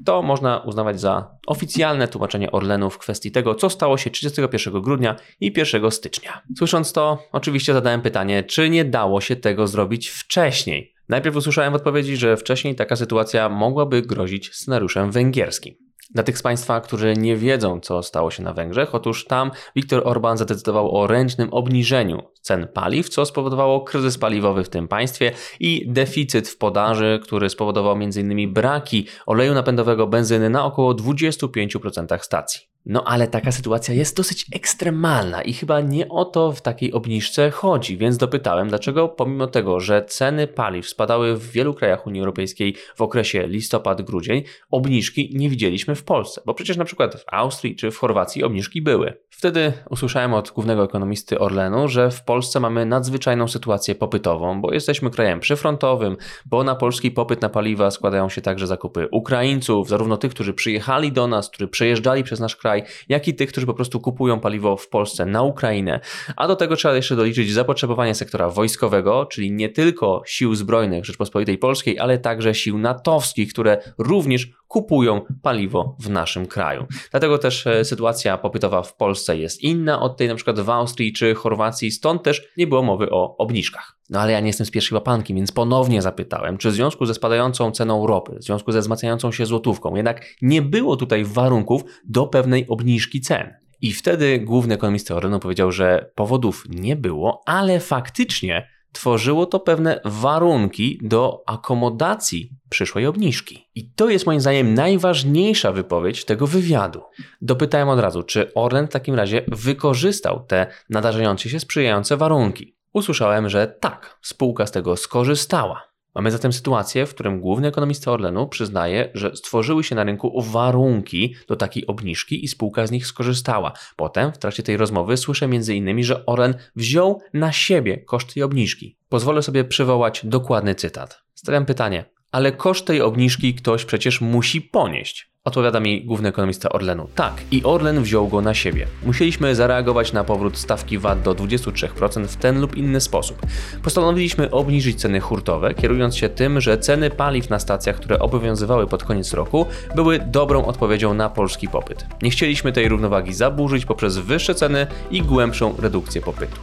[0.05, 5.15] To można uznawać za oficjalne tłumaczenie Orlenu w kwestii tego, co stało się 31 grudnia
[5.39, 6.41] i 1 stycznia.
[6.57, 10.93] Słysząc to, oczywiście zadałem pytanie, czy nie dało się tego zrobić wcześniej.
[11.09, 15.88] Najpierw usłyszałem odpowiedzi, że wcześniej taka sytuacja mogłaby grozić scenariuszem węgierskim.
[16.09, 20.01] Dla tych z Państwa, którzy nie wiedzą, co stało się na Węgrzech, otóż tam Viktor
[20.05, 25.85] Orban zadecydował o ręcznym obniżeniu cen paliw, co spowodowało kryzys paliwowy w tym państwie i
[25.87, 28.53] deficyt w podaży, który spowodował m.in.
[28.53, 32.68] braki oleju napędowego benzyny na około 25% stacji.
[32.85, 37.51] No ale taka sytuacja jest dosyć ekstremalna i chyba nie o to w takiej obniżce
[37.51, 42.75] chodzi, więc dopytałem, dlaczego pomimo tego, że ceny paliw spadały w wielu krajach Unii Europejskiej
[42.95, 47.91] w okresie listopad-grudzień, obniżki nie widzieliśmy w Polsce, bo przecież na przykład w Austrii czy
[47.91, 49.13] w Chorwacji obniżki były.
[49.29, 55.09] Wtedy usłyszałem od głównego ekonomisty Orlenu, że w Polsce mamy nadzwyczajną sytuację popytową, bo jesteśmy
[55.09, 60.31] krajem przyfrontowym, bo na polski popyt na paliwa składają się także zakupy Ukraińców, zarówno tych,
[60.31, 62.68] którzy przyjechali do nas, którzy przejeżdżali przez nasz kraj,
[63.09, 65.99] jak i tych, którzy po prostu kupują paliwo w Polsce na Ukrainę.
[66.35, 71.57] A do tego trzeba jeszcze doliczyć zapotrzebowanie sektora wojskowego, czyli nie tylko sił zbrojnych Rzeczpospolitej
[71.57, 76.85] Polskiej, ale także sił natowskich, które również kupują paliwo w naszym kraju.
[77.11, 81.13] Dlatego też e, sytuacja popytowa w Polsce jest inna od tej na przykład w Austrii
[81.13, 83.98] czy Chorwacji, stąd też nie było mowy o obniżkach.
[84.09, 87.13] No ale ja nie jestem z pierwszej łapanki, więc ponownie zapytałem, czy w związku ze
[87.13, 92.27] spadającą ceną ropy, w związku ze wzmacniającą się złotówką, jednak nie było tutaj warunków do
[92.27, 93.53] pewnej obniżki cen.
[93.81, 100.01] I wtedy główny ekonomista Orlenu powiedział, że powodów nie było, ale faktycznie tworzyło to pewne
[100.05, 103.69] warunki do akomodacji przyszłej obniżki.
[103.75, 107.01] I to jest moim zdaniem najważniejsza wypowiedź tego wywiadu.
[107.41, 112.78] Dopytałem od razu, czy Orlen w takim razie wykorzystał te nadarzające się sprzyjające warunki.
[112.93, 115.89] Usłyszałem, że tak, spółka z tego skorzystała.
[116.15, 121.35] Mamy zatem sytuację, w którym główny ekonomista Orlenu przyznaje, że stworzyły się na rynku warunki
[121.47, 123.73] do takiej obniżki i spółka z nich skorzystała.
[123.95, 128.97] Potem w trakcie tej rozmowy słyszę m.in., że Orlen wziął na siebie koszt tej obniżki.
[129.09, 131.21] Pozwolę sobie przywołać dokładny cytat.
[131.35, 135.31] Stawiam pytanie, ale koszt tej obniżki ktoś przecież musi ponieść.
[135.49, 137.07] Odpowiada mi główny ekonomista Orlenu.
[137.15, 138.87] Tak, i Orlen wziął go na siebie.
[139.05, 143.41] Musieliśmy zareagować na powrót stawki VAT do 23% w ten lub inny sposób.
[143.83, 149.03] Postanowiliśmy obniżyć ceny hurtowe, kierując się tym, że ceny paliw na stacjach, które obowiązywały pod
[149.03, 152.05] koniec roku, były dobrą odpowiedzią na polski popyt.
[152.21, 156.61] Nie chcieliśmy tej równowagi zaburzyć poprzez wyższe ceny i głębszą redukcję popytu.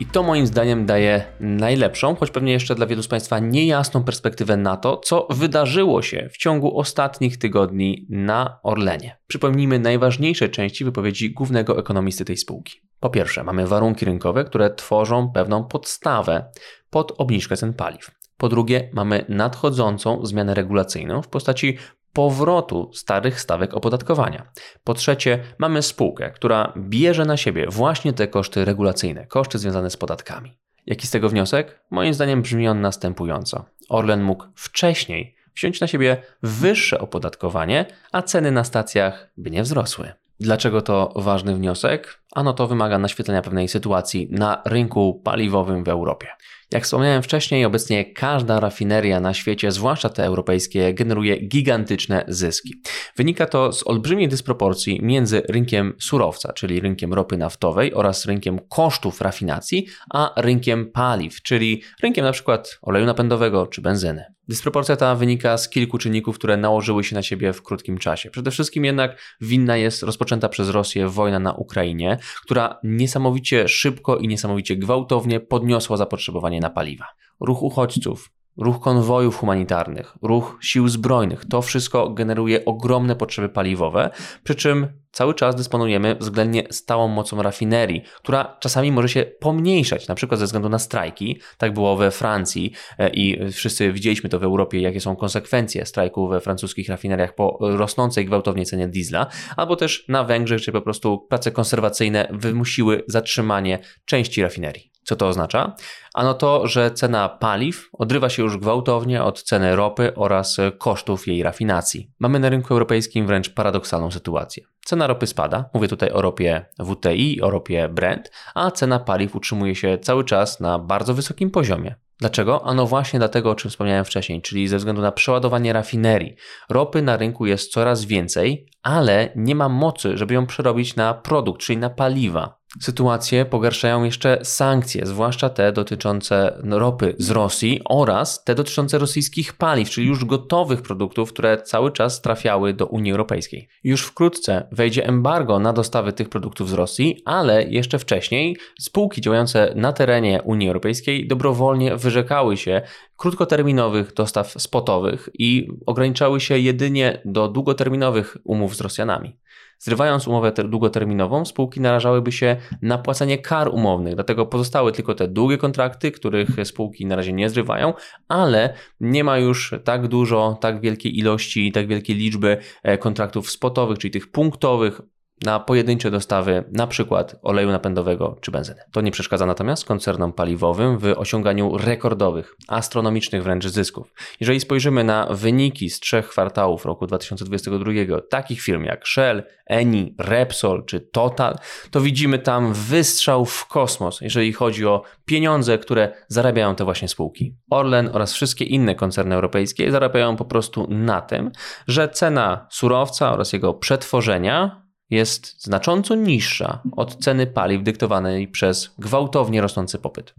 [0.00, 4.56] I to moim zdaniem daje najlepszą, choć pewnie jeszcze dla wielu z Państwa niejasną perspektywę
[4.56, 9.16] na to, co wydarzyło się w ciągu ostatnich tygodni na Orlenie.
[9.26, 12.80] Przypomnijmy najważniejsze części wypowiedzi głównego ekonomisty tej spółki.
[13.00, 16.50] Po pierwsze, mamy warunki rynkowe, które tworzą pewną podstawę
[16.90, 18.23] pod obniżkę cen paliw.
[18.36, 21.78] Po drugie, mamy nadchodzącą zmianę regulacyjną w postaci
[22.12, 24.50] powrotu starych stawek opodatkowania.
[24.84, 29.96] Po trzecie, mamy spółkę, która bierze na siebie właśnie te koszty regulacyjne, koszty związane z
[29.96, 30.58] podatkami.
[30.86, 31.80] Jaki z tego wniosek?
[31.90, 33.64] Moim zdaniem brzmi on następująco.
[33.88, 40.12] Orlen mógł wcześniej wziąć na siebie wyższe opodatkowanie, a ceny na stacjach by nie wzrosły.
[40.40, 42.22] Dlaczego to ważny wniosek?
[42.34, 46.28] Ano to wymaga naświetlenia pewnej sytuacji na rynku paliwowym w Europie.
[46.72, 52.74] Jak wspomniałem wcześniej, obecnie każda rafineria na świecie, zwłaszcza te europejskie, generuje gigantyczne zyski.
[53.16, 59.20] Wynika to z olbrzymiej dysproporcji między rynkiem surowca, czyli rynkiem ropy naftowej oraz rynkiem kosztów
[59.20, 62.62] rafinacji, a rynkiem paliw, czyli rynkiem np.
[62.82, 64.33] oleju napędowego czy benzyny.
[64.48, 68.30] Dysproporcja ta wynika z kilku czynników, które nałożyły się na siebie w krótkim czasie.
[68.30, 74.28] Przede wszystkim jednak winna jest rozpoczęta przez Rosję wojna na Ukrainie, która niesamowicie szybko i
[74.28, 77.06] niesamowicie gwałtownie podniosła zapotrzebowanie na paliwa.
[77.40, 81.44] Ruch uchodźców, ruch konwojów humanitarnych, ruch sił zbrojnych.
[81.44, 84.10] To wszystko generuje ogromne potrzeby paliwowe,
[84.44, 90.14] przy czym cały czas dysponujemy względnie stałą mocą rafinerii, która czasami może się pomniejszać, na
[90.14, 91.40] przykład ze względu na strajki.
[91.58, 96.30] Tak było we Francji e, i wszyscy widzieliśmy to w Europie, jakie są konsekwencje strajków
[96.30, 99.26] we francuskich rafineriach po rosnącej gwałtownie cenie diesla,
[99.56, 104.93] albo też na Węgrzech, gdzie po prostu prace konserwacyjne wymusiły zatrzymanie części rafinerii.
[105.04, 105.76] Co to oznacza?
[106.14, 111.42] Ano to, że cena paliw odrywa się już gwałtownie od ceny ropy oraz kosztów jej
[111.42, 112.10] rafinacji.
[112.18, 114.64] Mamy na rynku europejskim wręcz paradoksalną sytuację.
[114.84, 119.74] Cena ropy spada, mówię tutaj o ropie WTI, o ropie Brent, a cena paliw utrzymuje
[119.74, 121.94] się cały czas na bardzo wysokim poziomie.
[122.18, 122.66] Dlaczego?
[122.66, 126.34] Ano właśnie dlatego, o czym wspomniałem wcześniej, czyli ze względu na przeładowanie rafinerii.
[126.68, 131.60] Ropy na rynku jest coraz więcej, ale nie ma mocy, żeby ją przerobić na produkt,
[131.60, 132.58] czyli na paliwa.
[132.80, 139.90] Sytuację pogarszają jeszcze sankcje, zwłaszcza te dotyczące ropy z Rosji oraz te dotyczące rosyjskich paliw,
[139.90, 143.68] czyli już gotowych produktów, które cały czas trafiały do Unii Europejskiej.
[143.84, 149.72] Już wkrótce wejdzie embargo na dostawy tych produktów z Rosji, ale jeszcze wcześniej spółki działające
[149.76, 152.82] na terenie Unii Europejskiej dobrowolnie wyrzekały się
[153.16, 159.36] krótkoterminowych dostaw spotowych i ograniczały się jedynie do długoterminowych umów z Rosjanami.
[159.78, 165.58] Zrywając umowę długoterminową, spółki narażałyby się na płacenie kar umownych, dlatego pozostały tylko te długie
[165.58, 167.94] kontrakty, których spółki na razie nie zrywają,
[168.28, 173.98] ale nie ma już tak dużo, tak wielkiej ilości, tak wielkiej liczby e, kontraktów spotowych,
[173.98, 175.00] czyli tych punktowych,
[175.44, 178.80] na pojedyncze dostawy przykład oleju napędowego czy benzyny.
[178.92, 184.14] To nie przeszkadza natomiast koncernom paliwowym w osiąganiu rekordowych, astronomicznych wręcz zysków.
[184.40, 187.92] Jeżeli spojrzymy na wyniki z trzech kwartałów roku 2022
[188.30, 191.58] takich firm jak Shell, Eni, Repsol czy Total,
[191.90, 197.56] to widzimy tam wystrzał w kosmos, jeżeli chodzi o pieniądze, które zarabiają te właśnie spółki.
[197.70, 201.50] Orlen oraz wszystkie inne koncerny europejskie zarabiają po prostu na tym,
[201.88, 204.83] że cena surowca oraz jego przetworzenia
[205.14, 210.34] jest znacząco niższa od ceny paliw dyktowanej przez gwałtownie rosnący popyt.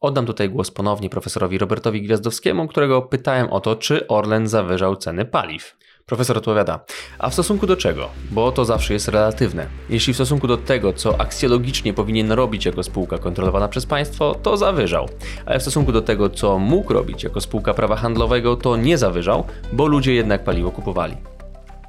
[0.00, 5.24] Oddam tutaj głos ponownie profesorowi Robertowi Gwiazdowskiemu, którego pytałem o to, czy Orlen zawyżał ceny
[5.24, 5.76] paliw.
[6.06, 6.84] Profesor odpowiada,
[7.18, 8.08] a w stosunku do czego?
[8.30, 9.66] Bo to zawsze jest relatywne.
[9.90, 14.56] Jeśli w stosunku do tego, co aksjologicznie powinien robić jako spółka kontrolowana przez państwo, to
[14.56, 15.08] zawyżał.
[15.46, 19.44] Ale w stosunku do tego, co mógł robić jako spółka prawa handlowego, to nie zawyżał,
[19.72, 21.35] bo ludzie jednak paliwo kupowali.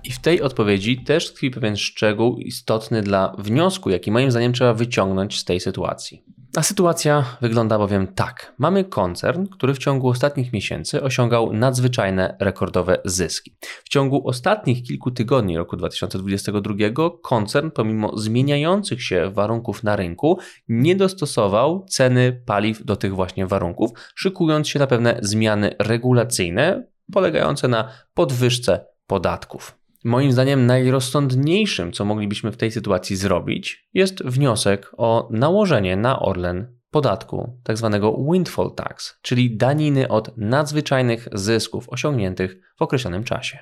[0.08, 4.74] I w tej odpowiedzi też tkwi pewien szczegół istotny dla wniosku, jaki moim zdaniem trzeba
[4.74, 6.24] wyciągnąć z tej sytuacji.
[6.56, 8.54] A sytuacja wygląda bowiem tak.
[8.58, 13.56] Mamy koncern, który w ciągu ostatnich miesięcy osiągał nadzwyczajne rekordowe zyski.
[13.84, 16.74] W ciągu ostatnich kilku tygodni roku 2022
[17.22, 23.92] koncern, pomimo zmieniających się warunków na rynku, nie dostosował ceny paliw do tych właśnie warunków,
[24.16, 26.84] szykując się na pewne zmiany regulacyjne
[27.14, 29.78] polegające na podwyżce podatków.
[30.04, 36.78] Moim zdaniem najrozsądniejszym, co moglibyśmy w tej sytuacji zrobić, jest wniosek o nałożenie na Orlen
[36.92, 37.90] podatku, tzw.
[37.92, 43.60] Tak windfall tax, czyli daniny od nadzwyczajnych zysków osiągniętych w określonym czasie.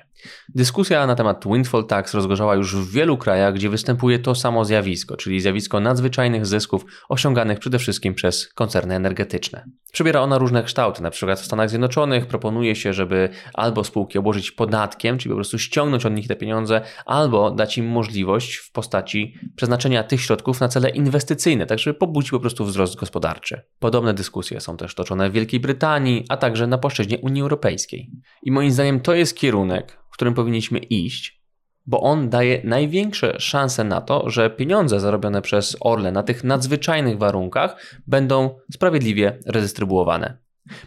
[0.48, 5.16] Dyskusja na temat windfall tax rozgorzała już w wielu krajach, gdzie występuje to samo zjawisko,
[5.16, 9.64] czyli zjawisko nadzwyczajnych zysków osiąganych przede wszystkim przez koncerny energetyczne.
[9.92, 14.50] Przybiera ona różne kształty, na przykład w Stanach Zjednoczonych proponuje się, żeby albo spółki obłożyć
[14.50, 19.34] podatkiem, czyli po prostu ściągnąć od nich te pieniądze, albo dać im możliwość w postaci
[19.56, 23.62] przeznaczenia tych środków na cele inwestycyjne, tak żeby pobudzić po prostu wzrost gospodarczy.
[23.78, 28.10] Podobne dyskusje są też toczone w Wielkiej Brytanii, a także na płaszczyźnie Unii Europejskiej.
[28.42, 31.42] I moim zdaniem to jest kierunek, w którym powinniśmy iść,
[31.86, 37.18] bo on daje największe szanse na to, że pieniądze zarobione przez Orle na tych nadzwyczajnych
[37.18, 40.38] warunkach będą sprawiedliwie redystrybuowane.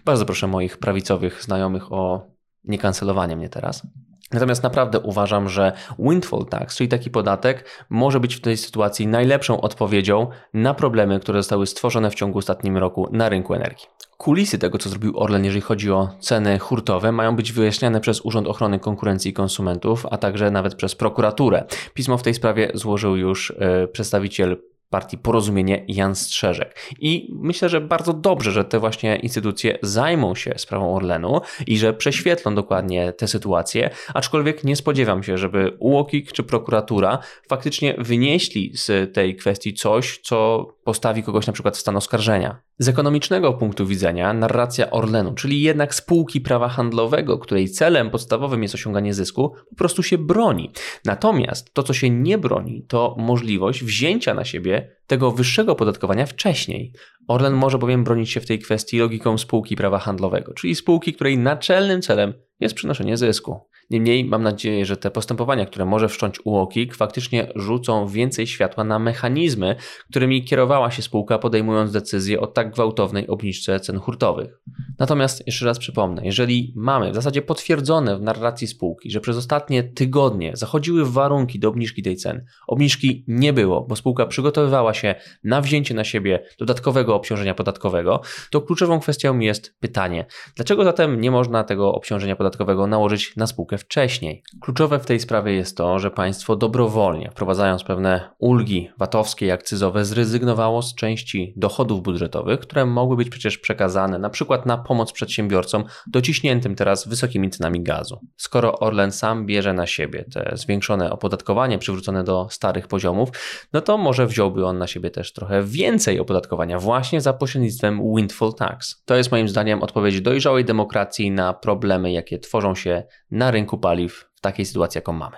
[0.05, 2.27] Bardzo proszę moich prawicowych znajomych o
[2.63, 3.87] niekancelowanie mnie teraz.
[4.31, 9.61] Natomiast naprawdę uważam, że windfall tax, czyli taki podatek, może być w tej sytuacji najlepszą
[9.61, 13.85] odpowiedzią na problemy, które zostały stworzone w ciągu ostatnim roku na rynku energii.
[14.17, 18.47] Kulisy tego, co zrobił Orlen, jeżeli chodzi o ceny hurtowe, mają być wyjaśniane przez Urząd
[18.47, 21.63] Ochrony Konkurencji i Konsumentów, a także nawet przez prokuraturę.
[21.93, 24.57] Pismo w tej sprawie złożył już e, przedstawiciel
[24.89, 26.75] partii Porozumienie Jan Strzeżek.
[26.99, 31.93] I myślę, że bardzo dobrze, że te właśnie instytucje zajmą się sprawą Orlenu i że
[31.93, 37.19] prześwietlą dokładnie tę sytuację, aczkolwiek nie spodziewam się, żeby UOKiK czy prokuratura
[37.49, 42.68] faktycznie wynieśli z tej kwestii coś, co postawi kogoś na przykład w stan oskarżenia.
[42.81, 48.75] Z ekonomicznego punktu widzenia narracja Orlenu, czyli jednak spółki prawa handlowego, której celem podstawowym jest
[48.75, 50.71] osiąganie zysku, po prostu się broni.
[51.05, 56.93] Natomiast to, co się nie broni, to możliwość wzięcia na siebie tego wyższego opodatkowania wcześniej.
[57.27, 61.37] Orlen może bowiem bronić się w tej kwestii logiką spółki prawa handlowego, czyli spółki, której
[61.37, 63.59] naczelnym celem jest przynoszenie zysku.
[63.89, 68.99] Niemniej mam nadzieję, że te postępowania, które może wszcząć UOKiK, faktycznie rzucą więcej światła na
[68.99, 69.75] mechanizmy,
[70.09, 74.59] którymi kierowała się spółka podejmując decyzję o tak gwałtownej obniżce cen hurtowych.
[74.99, 79.83] Natomiast jeszcze raz przypomnę, jeżeli mamy w zasadzie potwierdzone w narracji spółki, że przez ostatnie
[79.83, 85.61] tygodnie zachodziły warunki do obniżki tej ceny, obniżki nie było, bo spółka przygotowywała się na
[85.61, 88.21] wzięcie na siebie dodatkowego obciążenia podatkowego,
[88.51, 90.25] to kluczową kwestią jest pytanie,
[90.55, 94.43] dlaczego zatem nie można tego obciążenia podatkowego nałożyć na spółkę wcześniej?
[94.61, 100.05] Kluczowe w tej sprawie jest to, że państwo dobrowolnie, wprowadzając pewne ulgi VAT-owskie i akcyzowe,
[100.05, 105.83] zrezygnowało z części dochodów budżetowych, które mogły być przecież przekazane na przykład na pomoc przedsiębiorcom
[106.07, 108.19] dociśniętym teraz wysokimi cenami gazu.
[108.37, 113.29] Skoro Orlen sam bierze na siebie te zwiększone opodatkowanie przywrócone do starych poziomów,
[113.73, 118.53] no to może wziąłby on na siebie też trochę więcej opodatkowania właśnie za pośrednictwem windfall
[118.53, 119.03] tax.
[119.05, 124.29] To jest moim zdaniem odpowiedź dojrzałej demokracji na problemy, jakie tworzą się na rynku paliw
[124.35, 125.37] w takiej sytuacji, jaką mamy.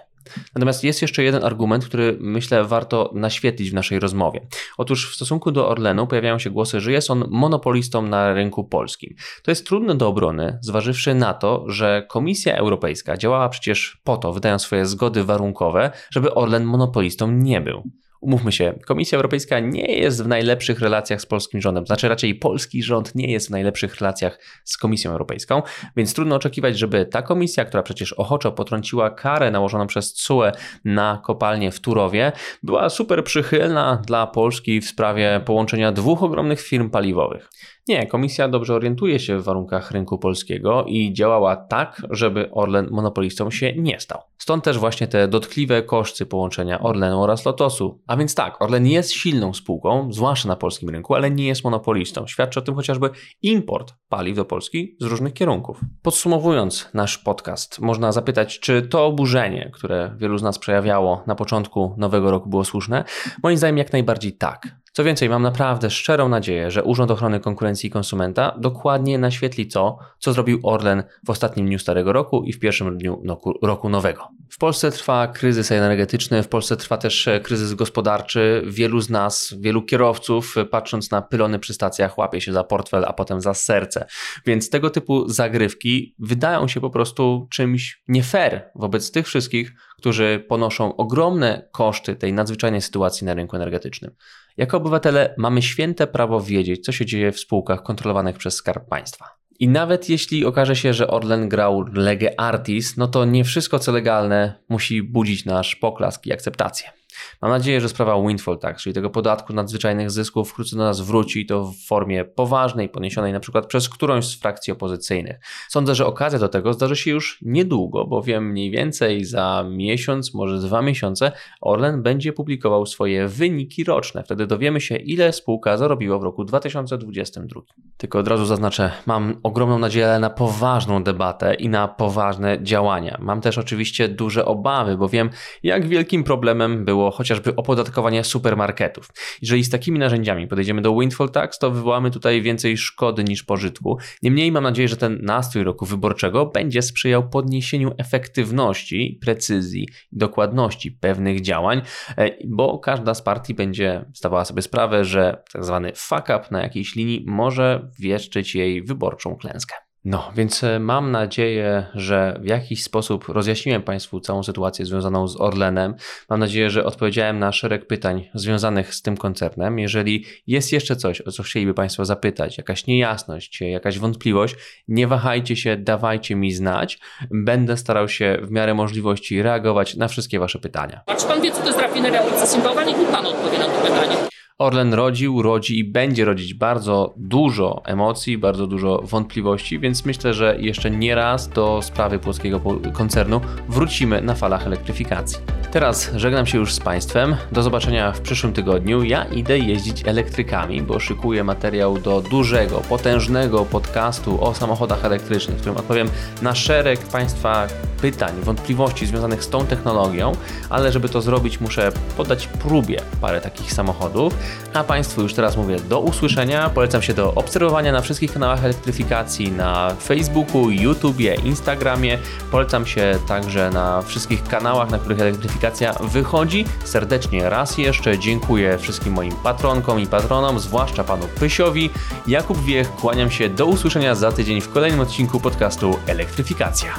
[0.56, 4.48] Natomiast jest jeszcze jeden argument, który myślę warto naświetlić w naszej rozmowie.
[4.78, 9.16] Otóż w stosunku do Orlenu pojawiają się głosy, że jest on monopolistą na rynku polskim.
[9.44, 14.34] To jest trudne do obrony, zważywszy na to, że Komisja Europejska działała przecież po to,
[14.34, 17.84] wydając swoje zgody warunkowe, żeby Orlen monopolistą nie był.
[18.22, 22.84] Umówmy się, Komisja Europejska nie jest w najlepszych relacjach z polskim rządem, znaczy raczej polski
[22.84, 25.62] rząd nie jest w najlepszych relacjach z Komisją Europejską,
[25.98, 30.52] więc trudno oczekiwać, żeby ta komisja, która przecież ochoczo potrąciła karę nałożoną przez CUE
[30.86, 32.32] na kopalnię w Turowie,
[32.64, 37.50] była super przychylna dla Polski w sprawie połączenia dwóch ogromnych firm paliwowych.
[37.88, 43.52] Nie, komisja dobrze orientuje się w warunkach rynku polskiego i działała tak, żeby Orlen monopolistą
[43.52, 44.22] się nie stał.
[44.38, 48.02] Stąd też właśnie te dotkliwe koszty połączenia Orlenu oraz Lotosu.
[48.08, 52.28] A więc tak, Orlen jest silną spółką, zwłaszcza na polskim rynku, ale nie jest monopolistą.
[52.28, 53.10] Świadczy o tym chociażby
[53.42, 55.80] import paliw do Polski z różnych kierunków.
[56.02, 61.96] Podsumowując nasz podcast, można zapytać, czy to oburzenie, które wielu z nas przejawiało na początku
[61.98, 63.04] nowego roku było słuszne?
[63.44, 64.81] Moim zdaniem jak najbardziej tak.
[64.94, 69.98] Co więcej, mam naprawdę szczerą nadzieję, że Urząd Ochrony Konkurencji i Konsumenta dokładnie naświetli to,
[70.20, 73.24] co zrobił Orlen w ostatnim dniu starego roku i w pierwszym dniu
[73.62, 74.28] roku nowego.
[74.50, 78.64] W Polsce trwa kryzys energetyczny, w Polsce trwa też e, kryzys gospodarczy.
[78.66, 83.06] Wielu z nas, wielu kierowców, e, patrząc na pylony przy stacjach, łapie się za portfel,
[83.06, 84.06] a potem za serce.
[84.46, 90.46] Więc tego typu zagrywki wydają się po prostu czymś nie fair wobec tych wszystkich, którzy
[90.50, 94.12] ponoszą ogromne koszty tej nadzwyczajnej sytuacji na rynku energetycznym.
[94.58, 99.26] Jako obywatele mamy święte prawo wiedzieć, co się dzieje w spółkach kontrolowanych przez Skarb Państwa.
[99.60, 103.92] I nawet jeśli okaże się, że Orlen grał lege artis, no to nie wszystko co
[103.92, 107.01] legalne musi budzić nasz poklask i akceptację.
[107.42, 111.40] Mam nadzieję, że sprawa windfall tax, czyli tego podatku nadzwyczajnych zysków wkrótce do nas wróci
[111.40, 115.40] i to w formie poważnej, poniesionej na przykład przez którąś z frakcji opozycyjnych.
[115.70, 120.60] Sądzę, że okazja do tego zdarzy się już niedługo, bowiem mniej więcej za miesiąc, może
[120.60, 121.32] dwa miesiące
[121.62, 124.24] Orlen będzie publikował swoje wyniki roczne.
[124.24, 127.62] Wtedy dowiemy się, ile spółka zarobiła w roku 2022.
[127.98, 133.18] Tylko od razu zaznaczę, mam ogromną nadzieję na poważną debatę i na poważne działania.
[133.22, 135.30] Mam też oczywiście duże obawy, bo wiem,
[135.64, 139.10] jak wielkim problemem było chociażby opodatkowanie supermarketów.
[139.42, 143.98] Jeżeli z takimi narzędziami podejdziemy do windfall tax, to wywołamy tutaj więcej szkody niż pożytku.
[144.24, 150.92] Niemniej mam nadzieję, że ten nastrój roku wyborczego będzie sprzyjał podniesieniu efektywności, precyzji i dokładności
[150.92, 151.82] pewnych działań,
[152.18, 156.62] e, bo każda z partii będzie zdawała sobie sprawę, że tak zwany fuck up na
[156.62, 159.91] jakiejś linii może wieszczyć jej wyborczą klęskę.
[160.06, 165.42] No, więc e, mam nadzieję, że w jakiś sposób rozjaśniłem Państwu całą sytuację związaną z
[165.42, 165.96] Orlenem.
[166.30, 169.80] Mam nadzieję, że odpowiedziałem na szereg pytań związanych z tym koncernem.
[169.80, 174.56] Jeżeli jest jeszcze coś, o co chcieliby Państwo zapytać, jakaś niejasność, jakaś wątpliwość,
[174.88, 177.00] nie wahajcie się, dawajcie mi znać.
[177.32, 181.02] Będę starał się w miarę możliwości reagować na wszystkie Wasze pytania.
[181.06, 182.84] A czy Pan wie, co to jest rafineria procesingowa?
[182.84, 184.31] Niech mi Pan odpowie na to pytanie.
[184.62, 190.58] Orlen rodził, rodzi i będzie rodzić bardzo dużo emocji, bardzo dużo wątpliwości, więc myślę, że
[190.60, 192.62] jeszcze nie raz do sprawy polskiego
[192.94, 195.38] koncernu wrócimy na falach elektryfikacji.
[195.72, 197.36] Teraz żegnam się już z Państwem.
[197.52, 199.04] Do zobaczenia w przyszłym tygodniu.
[199.04, 205.60] Ja idę jeździć elektrykami, bo szykuję materiał do dużego, potężnego podcastu o samochodach elektrycznych, w
[205.60, 206.10] którym odpowiem
[206.42, 207.68] na szereg Państwa
[208.02, 210.32] pytań, wątpliwości związanych z tą technologią,
[210.70, 214.34] ale żeby to zrobić, muszę podać próbie parę takich samochodów
[214.74, 216.70] A Państwu już teraz mówię do usłyszenia.
[216.70, 222.18] Polecam się do obserwowania na wszystkich kanałach elektryfikacji na Facebooku, YouTubie, Instagramie.
[222.52, 226.66] Polecam się także na wszystkich kanałach, na których elektryfikacja wychodzi.
[226.84, 231.90] Serdecznie raz jeszcze dziękuję wszystkim moim patronkom i patronom, zwłaszcza panu Pysiowi.
[232.28, 236.94] Jakub Wiech, kłaniam się do usłyszenia za tydzień w kolejnym odcinku podcastu Elektryfikacja.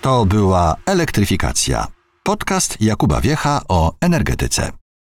[0.00, 1.86] To była Elektryfikacja.
[2.26, 4.83] Podcast Jakuba Wiecha o energetyce.